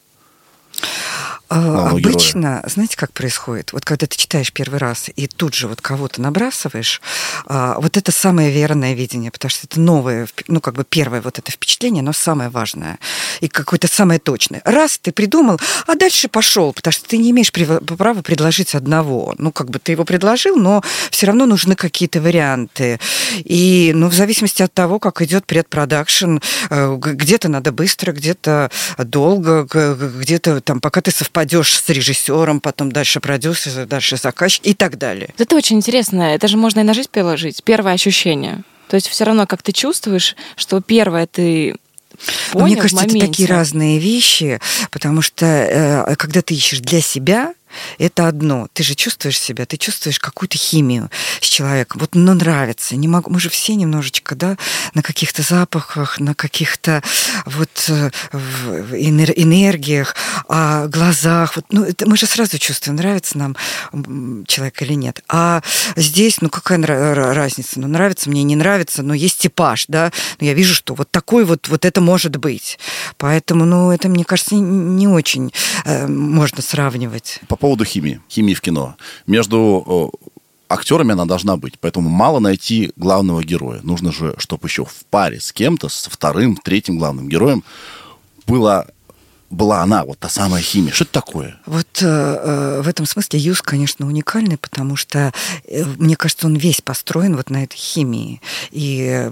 [1.49, 2.63] А, обычно, героя.
[2.65, 3.73] знаете, как происходит?
[3.73, 6.99] Вот когда ты читаешь первый раз и тут же вот кого-то набрасываешь,
[7.45, 11.37] а, вот это самое верное видение, потому что это новое, ну, как бы первое вот
[11.37, 12.97] это впечатление, но самое важное
[13.39, 14.61] и какое-то самое точное.
[14.65, 19.35] Раз ты придумал, а дальше пошел, потому что ты не имеешь права предложить одного.
[19.37, 20.81] Ну, как бы ты его предложил, но
[21.11, 22.99] все равно нужны какие-то варианты.
[23.35, 26.37] И, ну, в зависимости от того, как идет предпродакшн,
[26.69, 32.91] э, где-то надо быстро, где-то долго, где-то там, пока ты совпадаешь попадешь с режиссером, потом
[32.91, 35.33] дальше продюсер, дальше заказчик и так далее.
[35.37, 36.21] Это очень интересно.
[36.35, 37.63] Это же можно и на жизнь приложить.
[37.63, 38.63] Первое ощущение.
[38.87, 41.75] То есть все равно, как ты чувствуешь, что первое ты
[42.51, 44.59] Понял, Мне кажется, это такие разные вещи,
[44.91, 47.53] потому что э, когда ты ищешь для себя,
[47.97, 48.67] это одно.
[48.73, 51.09] Ты же чувствуешь себя, ты чувствуешь какую-то химию
[51.41, 52.01] с человеком.
[52.01, 52.95] Вот, ну, нравится.
[52.95, 54.57] Не могу, мы же все немножечко, да,
[54.93, 57.03] на каких-то запахах, на каких-то
[57.45, 60.15] вот э, энергиях,
[60.47, 61.55] о глазах.
[61.55, 63.55] Вот, ну, это мы же сразу чувствуем, нравится нам
[64.45, 65.23] человек или нет.
[65.27, 65.61] А
[65.95, 66.79] здесь, ну, какая
[67.33, 67.79] разница?
[67.79, 70.11] Ну, нравится мне, не нравится, но есть типаж, да.
[70.39, 72.79] Но я вижу, что вот такой вот, вот это может быть.
[73.17, 75.53] Поэтому, ну, это, мне кажется, не очень
[75.85, 77.39] э, можно сравнивать.
[77.63, 78.97] Поводу химии, химии в кино.
[79.25, 80.11] Между
[80.67, 81.79] актерами она должна быть.
[81.79, 83.79] Поэтому мало найти главного героя.
[83.83, 87.63] Нужно же, чтобы еще в паре с кем-то, с вторым, третьим главным героем
[88.45, 88.87] было
[89.53, 90.91] была она, вот та самая химия?
[90.91, 91.55] Что это такое?
[91.65, 95.31] Вот э, э, в этом смысле Юз, конечно, уникальный, потому что,
[95.67, 98.41] э, мне кажется, он весь построен вот на этой химии.
[98.71, 99.29] И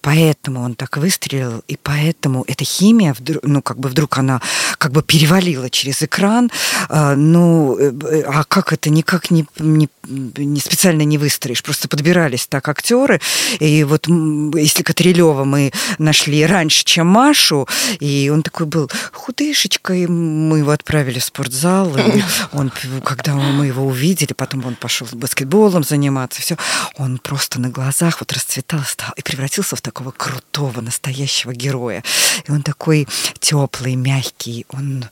[0.00, 4.40] поэтому он так выстрелил, и поэтому эта химия, вдруг, ну, как бы вдруг она
[4.78, 6.50] как бы перевалила через экран.
[6.88, 11.62] Э, ну, э, а как это никак не, не, не специально не выстроишь?
[11.62, 13.20] Просто подбирались так актеры.
[13.58, 17.68] И вот если Катрилева мы нашли раньше, чем Машу,
[18.00, 22.22] и он такой был худыший, Мишечкой мы его отправили в спортзал, и
[22.52, 22.70] он,
[23.02, 26.58] когда мы его увидели, потом он пошел баскетболом заниматься, все,
[26.98, 32.04] он просто на глазах вот расцветал стал и превратился в такого крутого, настоящего героя.
[32.46, 35.06] И он такой теплый, мягкий, он,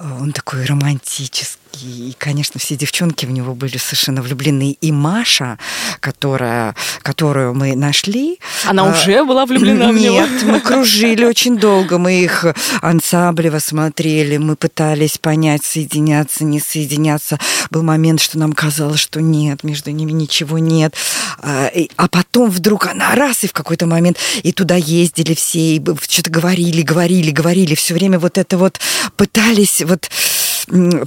[0.00, 4.76] он такой романтический, и, конечно, все девчонки в него были совершенно влюблены.
[4.80, 5.58] И Маша,
[6.00, 8.38] которая, которую мы нашли...
[8.66, 10.20] Она а, уже была влюблена в него?
[10.20, 11.98] Нет, мы кружили очень долго.
[11.98, 12.44] Мы их
[12.80, 17.38] ансамблево смотрели, мы пытались понять, соединяться, не соединяться.
[17.70, 20.94] Был момент, что нам казалось, что нет, между ними ничего нет.
[21.38, 25.84] А, а потом вдруг она раз, и в какой-то момент и туда ездили все, и
[26.08, 27.74] что-то говорили, говорили, говорили.
[27.74, 28.80] Все время вот это вот
[29.16, 30.08] пытались вот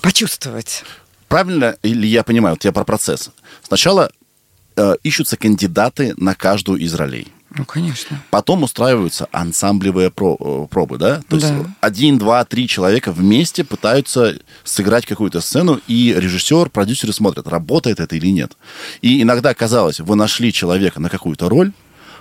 [0.01, 0.83] почувствовать.
[1.27, 3.31] Правильно или я понимаю, вот я про процесс.
[3.63, 4.11] Сначала
[4.75, 7.31] э, ищутся кандидаты на каждую из ролей.
[7.57, 8.21] Ну, конечно.
[8.31, 11.21] Потом устраиваются ансамблевые про, э, пробы, да?
[11.29, 11.47] То да.
[11.47, 17.99] есть один, два, три человека вместе пытаются сыграть какую-то сцену, и режиссер, продюсеры смотрят, работает
[18.01, 18.57] это или нет.
[19.01, 21.71] И иногда казалось, вы нашли человека на какую-то роль,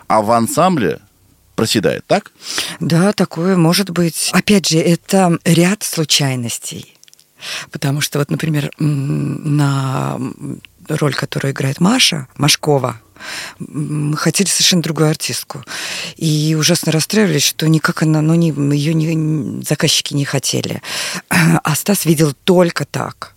[0.06, 1.00] а в ансамбле
[1.56, 2.30] проседает, так?
[2.78, 4.30] Да, такое может быть.
[4.32, 6.94] Опять же, это ряд случайностей.
[7.70, 10.18] Потому что вот, например, на
[10.88, 13.00] роль, которую играет Маша, Машкова,
[13.58, 15.64] мы хотели совершенно другую артистку.
[16.16, 20.82] И ужасно расстраивались, что никак она, ну, не, ее не, заказчики не хотели.
[21.64, 23.34] А Стас видел только так.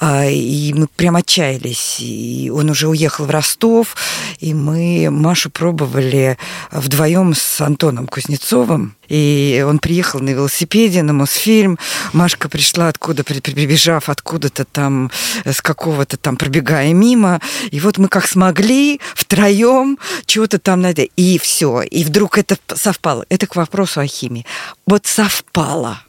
[0.00, 1.96] А, и мы прям отчаялись.
[1.98, 3.96] И он уже уехал в Ростов,
[4.38, 6.38] и мы Машу пробовали
[6.70, 8.94] вдвоем с Антоном Кузнецовым.
[9.08, 11.78] И он приехал на велосипеде на Мосфильм.
[12.12, 15.10] Машка пришла откуда, прибежав откуда-то там,
[15.44, 17.40] с какого-то там, пробегая мимо.
[17.70, 21.10] И вот мы как смогли втроем чего-то там найти.
[21.16, 21.82] И все.
[21.82, 23.24] И вдруг это совпало.
[23.30, 24.46] Это к вопросу о химии.
[24.86, 26.02] Вот совпало.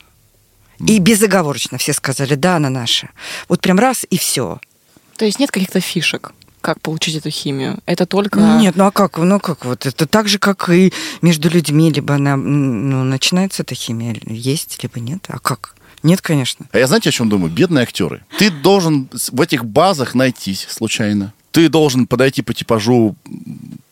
[0.80, 3.10] И безоговорочно все сказали, да, она наша.
[3.48, 4.60] Вот прям раз и все.
[5.18, 6.34] То есть нет каких-то фишек?
[6.62, 7.80] как получить эту химию.
[7.86, 8.40] Это только...
[8.40, 9.18] Нет, ну а как?
[9.18, 9.86] Ну как вот?
[9.86, 11.92] Это так же, как и между людьми.
[11.92, 15.26] Либо она, ну, начинается эта химия, есть, либо нет.
[15.30, 15.76] А как?
[16.04, 16.66] Нет, конечно.
[16.72, 17.52] А я знаете, о чем думаю?
[17.52, 18.24] Бедные актеры.
[18.38, 21.34] Ты должен в этих базах найтись случайно.
[21.52, 23.16] Ты должен подойти по типажу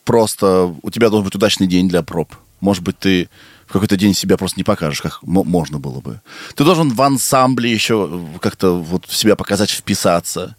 [0.04, 0.74] просто...
[0.82, 2.32] У тебя должен быть удачный день для проб.
[2.60, 3.28] Может быть, ты
[3.68, 6.22] в какой-то день себя просто не покажешь, как можно было бы.
[6.54, 10.56] Ты должен в ансамбле еще как-то вот себя показать, вписаться.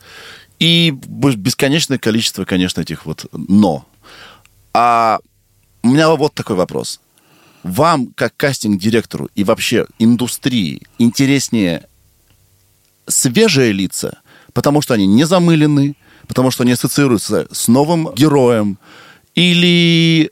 [0.60, 3.86] И бесконечное количество, конечно, этих вот «но».
[4.74, 5.20] А
[5.82, 7.00] у меня вот такой вопрос.
[7.64, 11.88] Вам, как кастинг-директору и вообще индустрии, интереснее
[13.08, 14.20] свежие лица,
[14.54, 15.96] потому что они не замылены,
[16.28, 18.78] потому что они ассоциируются с новым героем,
[19.34, 20.32] или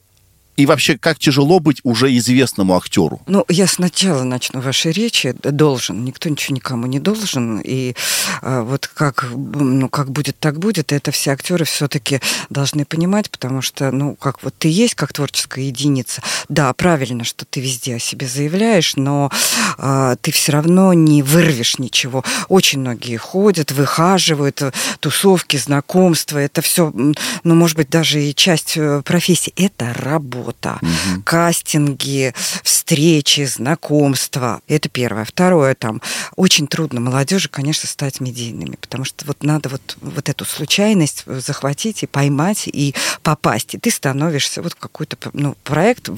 [0.57, 3.21] и вообще, как тяжело быть уже известному актеру?
[3.27, 5.35] Ну, я сначала начну вашей речи.
[5.43, 6.03] Должен.
[6.03, 7.61] Никто ничего никому не должен.
[7.63, 7.93] И
[8.41, 10.91] а, вот как, ну, как будет, так будет.
[10.91, 15.65] Это все актеры все-таки должны понимать, потому что, ну, как вот ты есть как творческая
[15.65, 16.23] единица.
[16.49, 19.31] Да, правильно, что ты везде о себе заявляешь, но
[19.77, 22.23] а, ты все равно не вырвешь ничего.
[22.49, 24.63] Очень многие ходят, выхаживают,
[25.01, 26.39] тусовки, знакомства.
[26.39, 27.13] Это все, ну,
[27.55, 29.53] может быть, даже и часть э, профессии.
[29.55, 30.79] Это работа работа,
[31.23, 32.33] кастинги,
[32.63, 34.61] встречи, знакомства.
[34.67, 35.25] Это первое.
[35.25, 36.01] Второе, там,
[36.35, 42.03] очень трудно молодежи, конечно, стать медийными, потому что вот надо вот, вот эту случайность захватить
[42.03, 43.75] и поймать, и попасть.
[43.75, 46.09] И ты становишься вот в какой-то ну, проект,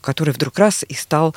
[0.00, 1.34] который вдруг раз и стал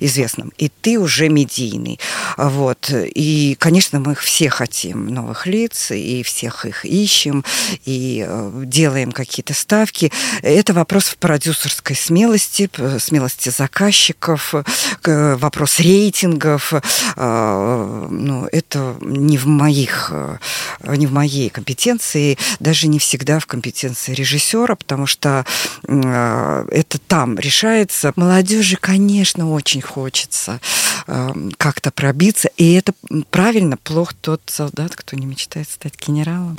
[0.00, 0.52] известным.
[0.58, 1.98] И ты уже медийный.
[2.36, 2.90] Вот.
[2.92, 7.44] И, конечно, мы все хотим новых лиц, и всех их ищем,
[7.84, 10.12] и э, делаем какие-то ставки.
[10.42, 11.16] Это вопрос в
[11.88, 14.54] продюсерской смелости, смелости заказчиков,
[15.04, 16.72] вопрос рейтингов.
[17.16, 20.38] Э, ну, это не в моих, э,
[20.96, 25.44] не в моей компетенции, даже не всегда в компетенции режиссера, потому что
[25.86, 28.12] это там решается.
[28.16, 30.60] Молодежи, конечно, очень хочется
[31.56, 32.92] как-то пробиться, и это
[33.30, 36.56] правильно, плох тот солдат, кто не мечтает стать генералом.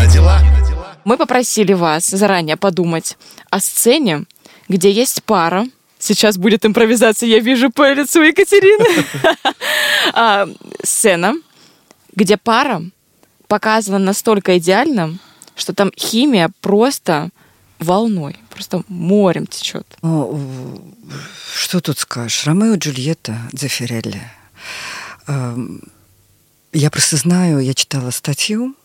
[0.00, 0.40] Кинодела.
[1.04, 3.18] Мы попросили вас заранее подумать
[3.50, 4.24] о сцене,
[4.66, 5.66] где есть пара.
[5.98, 9.04] Сейчас будет импровизация, я вижу по лицу Екатерины.
[10.14, 10.48] А,
[10.82, 11.34] сцена,
[12.16, 12.82] где пара
[13.46, 15.18] показана настолько идеально,
[15.54, 17.28] что там химия просто
[17.78, 19.86] волной, просто морем течет.
[21.54, 22.46] Что тут скажешь?
[22.46, 24.22] Ромео и Джульетта Дзефирелли.
[26.72, 28.76] Я просто знаю, я читала статью,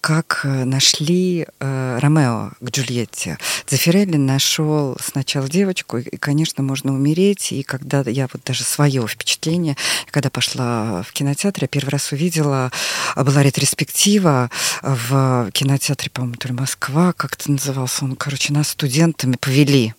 [0.00, 3.36] как э, нашли э, Ромео к Джульетте.
[3.68, 7.52] Дзефирелли нашел сначала девочку, и, конечно, можно умереть.
[7.52, 9.76] И когда я вот даже свое впечатление,
[10.10, 12.72] когда пошла в кинотеатр, я первый раз увидела,
[13.14, 14.48] была ретроспектива
[14.80, 19.92] в кинотеатре, по-моему, то ли Москва, как это назывался он, короче, нас студентами повели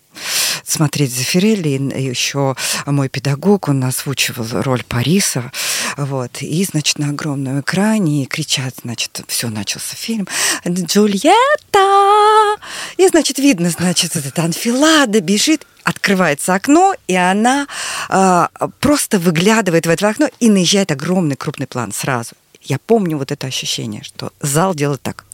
[0.70, 1.68] смотреть Зафирелли.
[1.96, 2.54] И еще
[2.86, 5.52] мой педагог, он озвучивал роль Париса.
[5.96, 6.42] Вот.
[6.42, 10.28] И, значит, на огромном экране кричат, значит, все, начался фильм.
[10.66, 12.56] Джульетта!
[12.96, 17.66] И, значит, видно, значит, этот анфилада бежит, открывается окно, и она
[18.08, 18.46] э,
[18.80, 22.32] просто выглядывает в это окно и наезжает огромный крупный план сразу.
[22.62, 25.24] Я помню вот это ощущение, что зал делает так.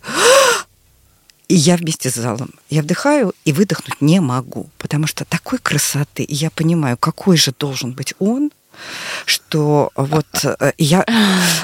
[1.53, 2.49] И я вместе с залом.
[2.71, 7.53] Я вдыхаю и выдохнуть не могу, потому что такой красоты, и я понимаю, какой же
[7.53, 8.51] должен быть он,
[9.27, 11.05] что вот э, я,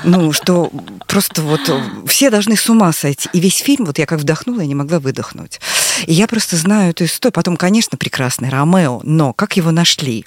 [0.05, 0.71] ну, что
[1.07, 1.73] просто вот
[2.07, 3.31] все должны с ума сойти.
[3.33, 5.59] И весь фильм, вот я как вдохнула, я не могла выдохнуть.
[6.05, 7.33] И я просто знаю эту историю.
[7.33, 10.27] Потом, конечно, прекрасный Ромео, но как его нашли?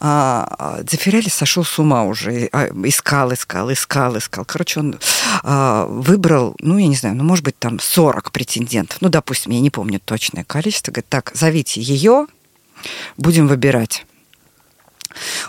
[0.00, 4.44] А, Дзефирелли сошел с ума уже, а, искал, искал, искал, искал.
[4.44, 4.98] Короче, он
[5.42, 9.60] а, выбрал, ну, я не знаю, ну, может быть, там 40 претендентов, ну, допустим, я
[9.60, 10.92] не помню точное количество.
[10.92, 12.26] Говорит, так, зовите ее,
[13.16, 14.06] будем выбирать.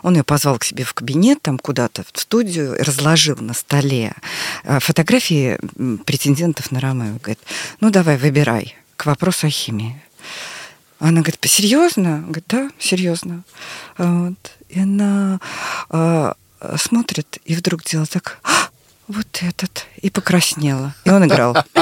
[0.02, 4.14] Он ее позвал к себе в кабинет, там куда-то в студию, разложил на столе
[4.64, 5.60] а, фотографии
[6.06, 7.18] претендентов на Ромео.
[7.20, 7.40] Говорит,
[7.82, 10.02] ну давай, выбирай, к вопросу о химии.
[11.00, 12.20] Она говорит, серьезно?
[12.22, 13.44] Говорит, да, серьезно.
[13.98, 14.36] Вот.
[14.70, 15.40] И она
[15.90, 16.34] э,
[16.78, 18.69] смотрит и вдруг делает так, «А,
[19.10, 19.88] вот этот.
[20.02, 20.94] И покраснела.
[21.04, 21.54] И он играл.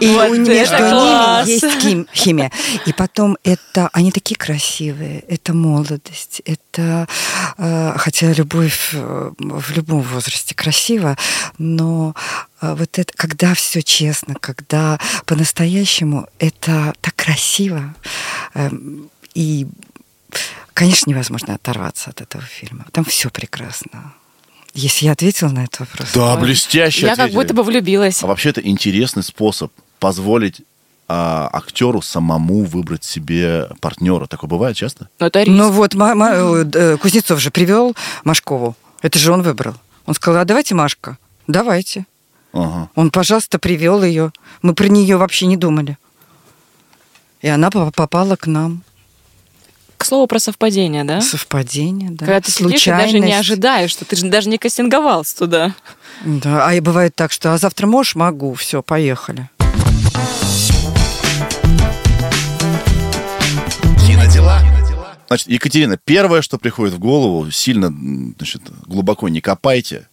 [0.00, 2.50] И между ними есть химия.
[2.86, 3.90] И потом это...
[3.92, 5.20] Они такие красивые.
[5.28, 6.40] Это молодость.
[6.46, 7.06] Это...
[7.58, 11.16] Э, хотя любовь э, в любом возрасте красива,
[11.58, 12.14] но
[12.62, 17.94] э, вот это, когда все честно, когда по-настоящему, это так красиво.
[18.54, 19.68] Эм, и,
[20.72, 22.86] конечно, невозможно оторваться от этого фильма.
[22.92, 24.14] Там все прекрасно.
[24.74, 26.12] Если я ответила на этот вопрос.
[26.14, 27.32] Да, блестяще Я ответили.
[27.34, 28.22] как будто бы влюбилась.
[28.22, 30.62] А вообще это интересный способ позволить
[31.08, 34.26] а, актеру самому выбрать себе партнера.
[34.26, 35.08] Такое бывает часто?
[35.18, 35.50] Ну, это риск.
[35.50, 38.76] Ну вот э, Кузнецов же привел Машкову.
[39.02, 39.74] Это же он выбрал.
[40.06, 41.18] Он сказал, а давайте Машка.
[41.48, 42.06] Давайте.
[42.52, 42.90] Ага.
[42.94, 44.32] Он, пожалуйста, привел ее.
[44.62, 45.98] Мы про нее вообще не думали.
[47.42, 48.82] И она попала к нам.
[50.00, 51.20] К слову про совпадение, да?
[51.20, 52.24] Совпадение, да.
[52.24, 55.74] Когда ты сидишь и даже не ожидаешь, что ты же даже не кастинговался туда.
[56.24, 59.50] Да, а и бывает так, что а завтра можешь, могу, все, поехали.
[64.06, 64.62] Кинодела.
[65.26, 70.08] Значит, Екатерина, первое, что приходит в голову, сильно значит, глубоко не копайте.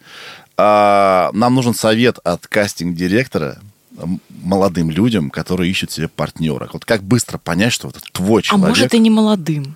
[0.57, 3.59] А, нам нужен совет от кастинг-директора
[4.29, 6.69] молодым людям, которые ищут себе партнера.
[6.71, 8.65] Вот как быстро понять, что вот твой человек...
[8.65, 9.75] А может и не молодым?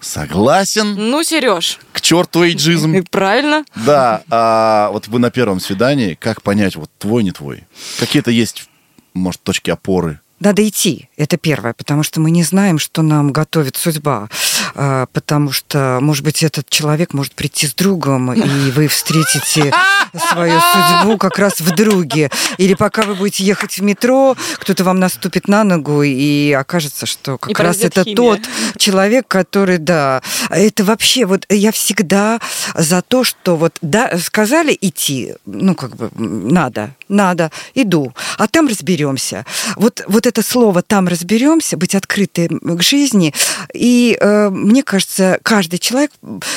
[0.00, 0.94] Согласен.
[0.94, 1.78] Ну, Сереж.
[1.92, 3.04] К черту эйджизм.
[3.10, 3.64] Правильно.
[3.74, 4.22] Да.
[4.30, 7.64] А вот вы на первом свидании, как понять, вот твой, не твой?
[7.98, 8.68] Какие-то есть,
[9.12, 10.20] может, точки опоры?
[10.40, 11.08] надо идти.
[11.16, 14.28] Это первое, потому что мы не знаем, что нам готовит судьба.
[14.82, 19.74] А, потому что, может быть, этот человек может прийти с другом, и вы встретите
[20.30, 22.30] свою судьбу как раз в друге.
[22.56, 27.36] Или пока вы будете ехать в метро, кто-то вам наступит на ногу, и окажется, что
[27.36, 28.16] как И раз это химия.
[28.16, 28.40] тот
[28.78, 32.40] человек, который, да, это вообще, вот я всегда
[32.74, 38.66] за то, что вот, да, сказали идти, ну, как бы, надо, надо, иду, а там
[38.66, 39.44] разберемся.
[39.76, 43.34] Вот, вот это слово «там разберемся», быть открытым к жизни,
[43.74, 46.12] и э, мне кажется, каждый человек,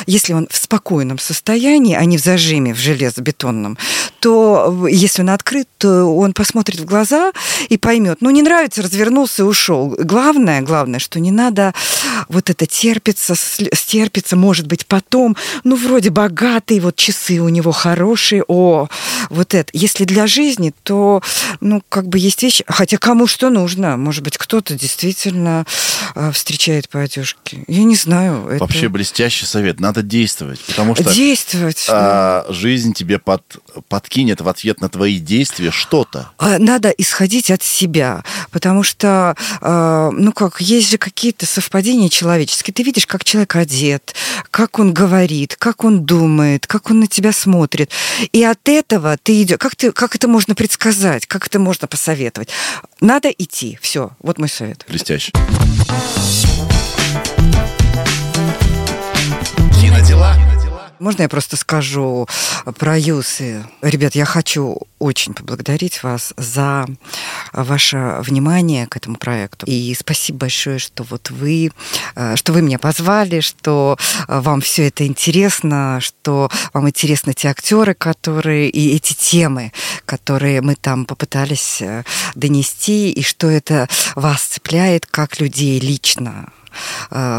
[0.05, 3.78] если он в спокойном состоянии, а не в зажиме, в железобетонном,
[4.20, 7.32] то э, если он открыт, то он посмотрит в глаза
[7.70, 9.95] и поймет, ну, не нравится, развернулся и ушел.
[9.97, 11.74] Главное, главное, что не надо
[12.30, 18.43] вот это терпится, стерпится, может быть, потом, ну, вроде богатый, вот часы у него хорошие,
[18.47, 18.88] о,
[19.30, 19.70] вот это.
[19.74, 21.22] Если для жизни, то,
[21.61, 25.66] ну, как бы есть вещи, хотя кому что нужно, может быть, кто-то действительно
[26.16, 27.64] э, встречает по одежке.
[27.68, 28.47] Я не знаю.
[28.47, 29.79] это- Вообще блестящий совет.
[29.79, 31.85] Надо действовать, потому что Действовать.
[31.89, 33.43] а, жизнь тебе под,
[33.89, 36.31] подкинет в ответ на твои действия что-то.
[36.37, 42.73] А, Надо исходить от себя, потому что, э, ну как, есть же какие-то совпадения человеческие.
[42.73, 44.13] Ты видишь, как человек одет,
[44.51, 47.91] как он говорит, как он думает, как он на тебя смотрит.
[48.31, 49.57] И от этого ты идешь...
[49.59, 51.25] Как, ты, как это можно предсказать?
[51.27, 52.49] Как это можно посоветовать?
[53.01, 53.77] Надо идти.
[53.81, 54.11] Все.
[54.19, 54.85] Вот мой совет.
[54.87, 55.31] Блестяще.
[61.03, 62.29] Можно я просто скажу
[62.79, 63.65] про Юсы?
[63.81, 66.85] Ребят, я хочу очень поблагодарить вас за
[67.51, 69.65] ваше внимание к этому проекту.
[69.65, 71.73] И спасибо большое, что вот вы,
[72.15, 73.97] э, что вы меня позвали, что
[74.29, 79.73] э, вам все это интересно, что вам интересны те актеры, которые и эти темы,
[80.05, 86.47] которые мы там попытались э, донести, и что это вас цепляет как людей лично.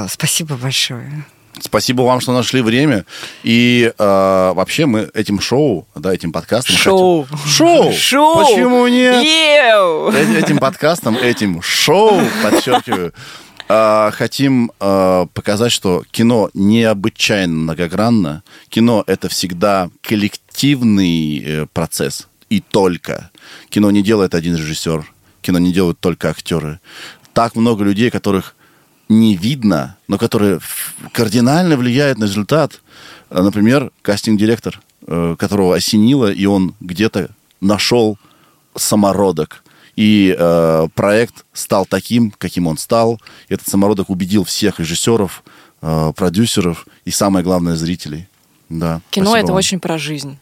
[0.08, 1.24] Спасибо большое.
[1.60, 3.04] Спасибо вам, что нашли время.
[3.42, 6.74] И э, вообще мы этим шоу, да, этим подкастом...
[6.76, 7.24] Шоу.
[7.24, 7.92] хотим- Шоу!
[7.92, 8.38] Шоу!
[8.44, 9.22] Почему нет?
[9.22, 10.10] Еу!
[10.10, 13.12] Э- Этим подкастом, этим шоу, подчеркиваю,
[13.68, 18.42] э, хотим э, показать, что кино необычайно многогранно.
[18.68, 22.28] Кино— это всегда коллективный э, процесс.
[22.50, 23.30] И только.
[23.70, 25.04] Кино не делает один режиссер.
[25.40, 26.80] Кино не делают только актеры.
[27.32, 28.54] Так много людей, которых
[29.08, 30.60] не видно, но которые
[31.12, 32.80] кардинально влияют на результат.
[33.30, 37.30] Э, Например, кастинг-директор, э, которого осенило, и он где-то
[37.60, 38.18] нашел
[38.76, 39.62] самородок.
[39.96, 43.20] И э, проект стал таким, каким он стал.
[43.48, 45.44] Этот самородок убедил всех режиссеров,
[45.82, 48.28] э, продюсеров и, самое главное, зрителей.
[48.68, 49.56] Да, Кино это вам.
[49.56, 50.38] очень про жизнь.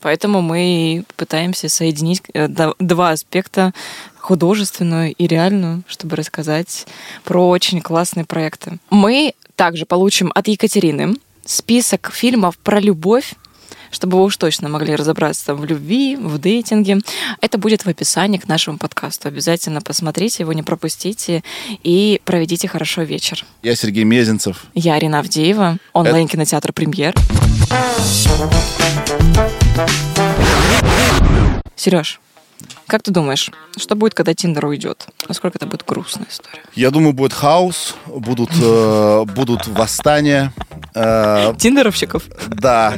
[0.00, 3.72] Поэтому мы пытаемся соединить э, два аспекта
[4.18, 6.86] художественную и реальную, чтобы рассказать
[7.24, 8.78] про очень классные проекты.
[8.90, 13.34] Мы также получим от Екатерины список фильмов про любовь,
[13.96, 16.98] чтобы вы уж точно могли разобраться в любви, в дейтинге.
[17.40, 19.28] Это будет в описании к нашему подкасту.
[19.28, 21.42] Обязательно посмотрите его, не пропустите
[21.82, 23.46] и проведите хорошо вечер.
[23.62, 24.66] Я Сергей Мезенцев.
[24.74, 27.14] Я Арина Авдеева, онлайн-кинотеатр «Премьер».
[31.74, 32.20] Сереж,
[32.86, 35.06] как ты думаешь, что будет, когда Тиндер уйдет?
[35.28, 36.60] Насколько это будет грустная история?
[36.74, 40.52] Я думаю, будет хаос, будут, э, будут восстания.
[40.94, 42.24] э, Тиндеровщиков?
[42.48, 42.94] Да,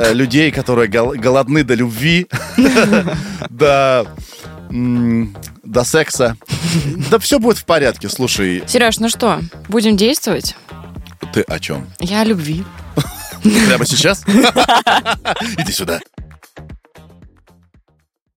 [0.00, 2.26] э, людей, которые гол- голодны до любви,
[3.50, 4.06] до,
[4.70, 6.36] м, до секса.
[7.10, 8.08] Да все будет в порядке.
[8.08, 10.56] Слушай, Сереж, ну что, будем действовать?
[11.32, 11.86] ты о чем?
[12.00, 12.64] Я о любви.
[13.42, 14.22] Прямо сейчас?
[15.58, 16.00] Иди сюда.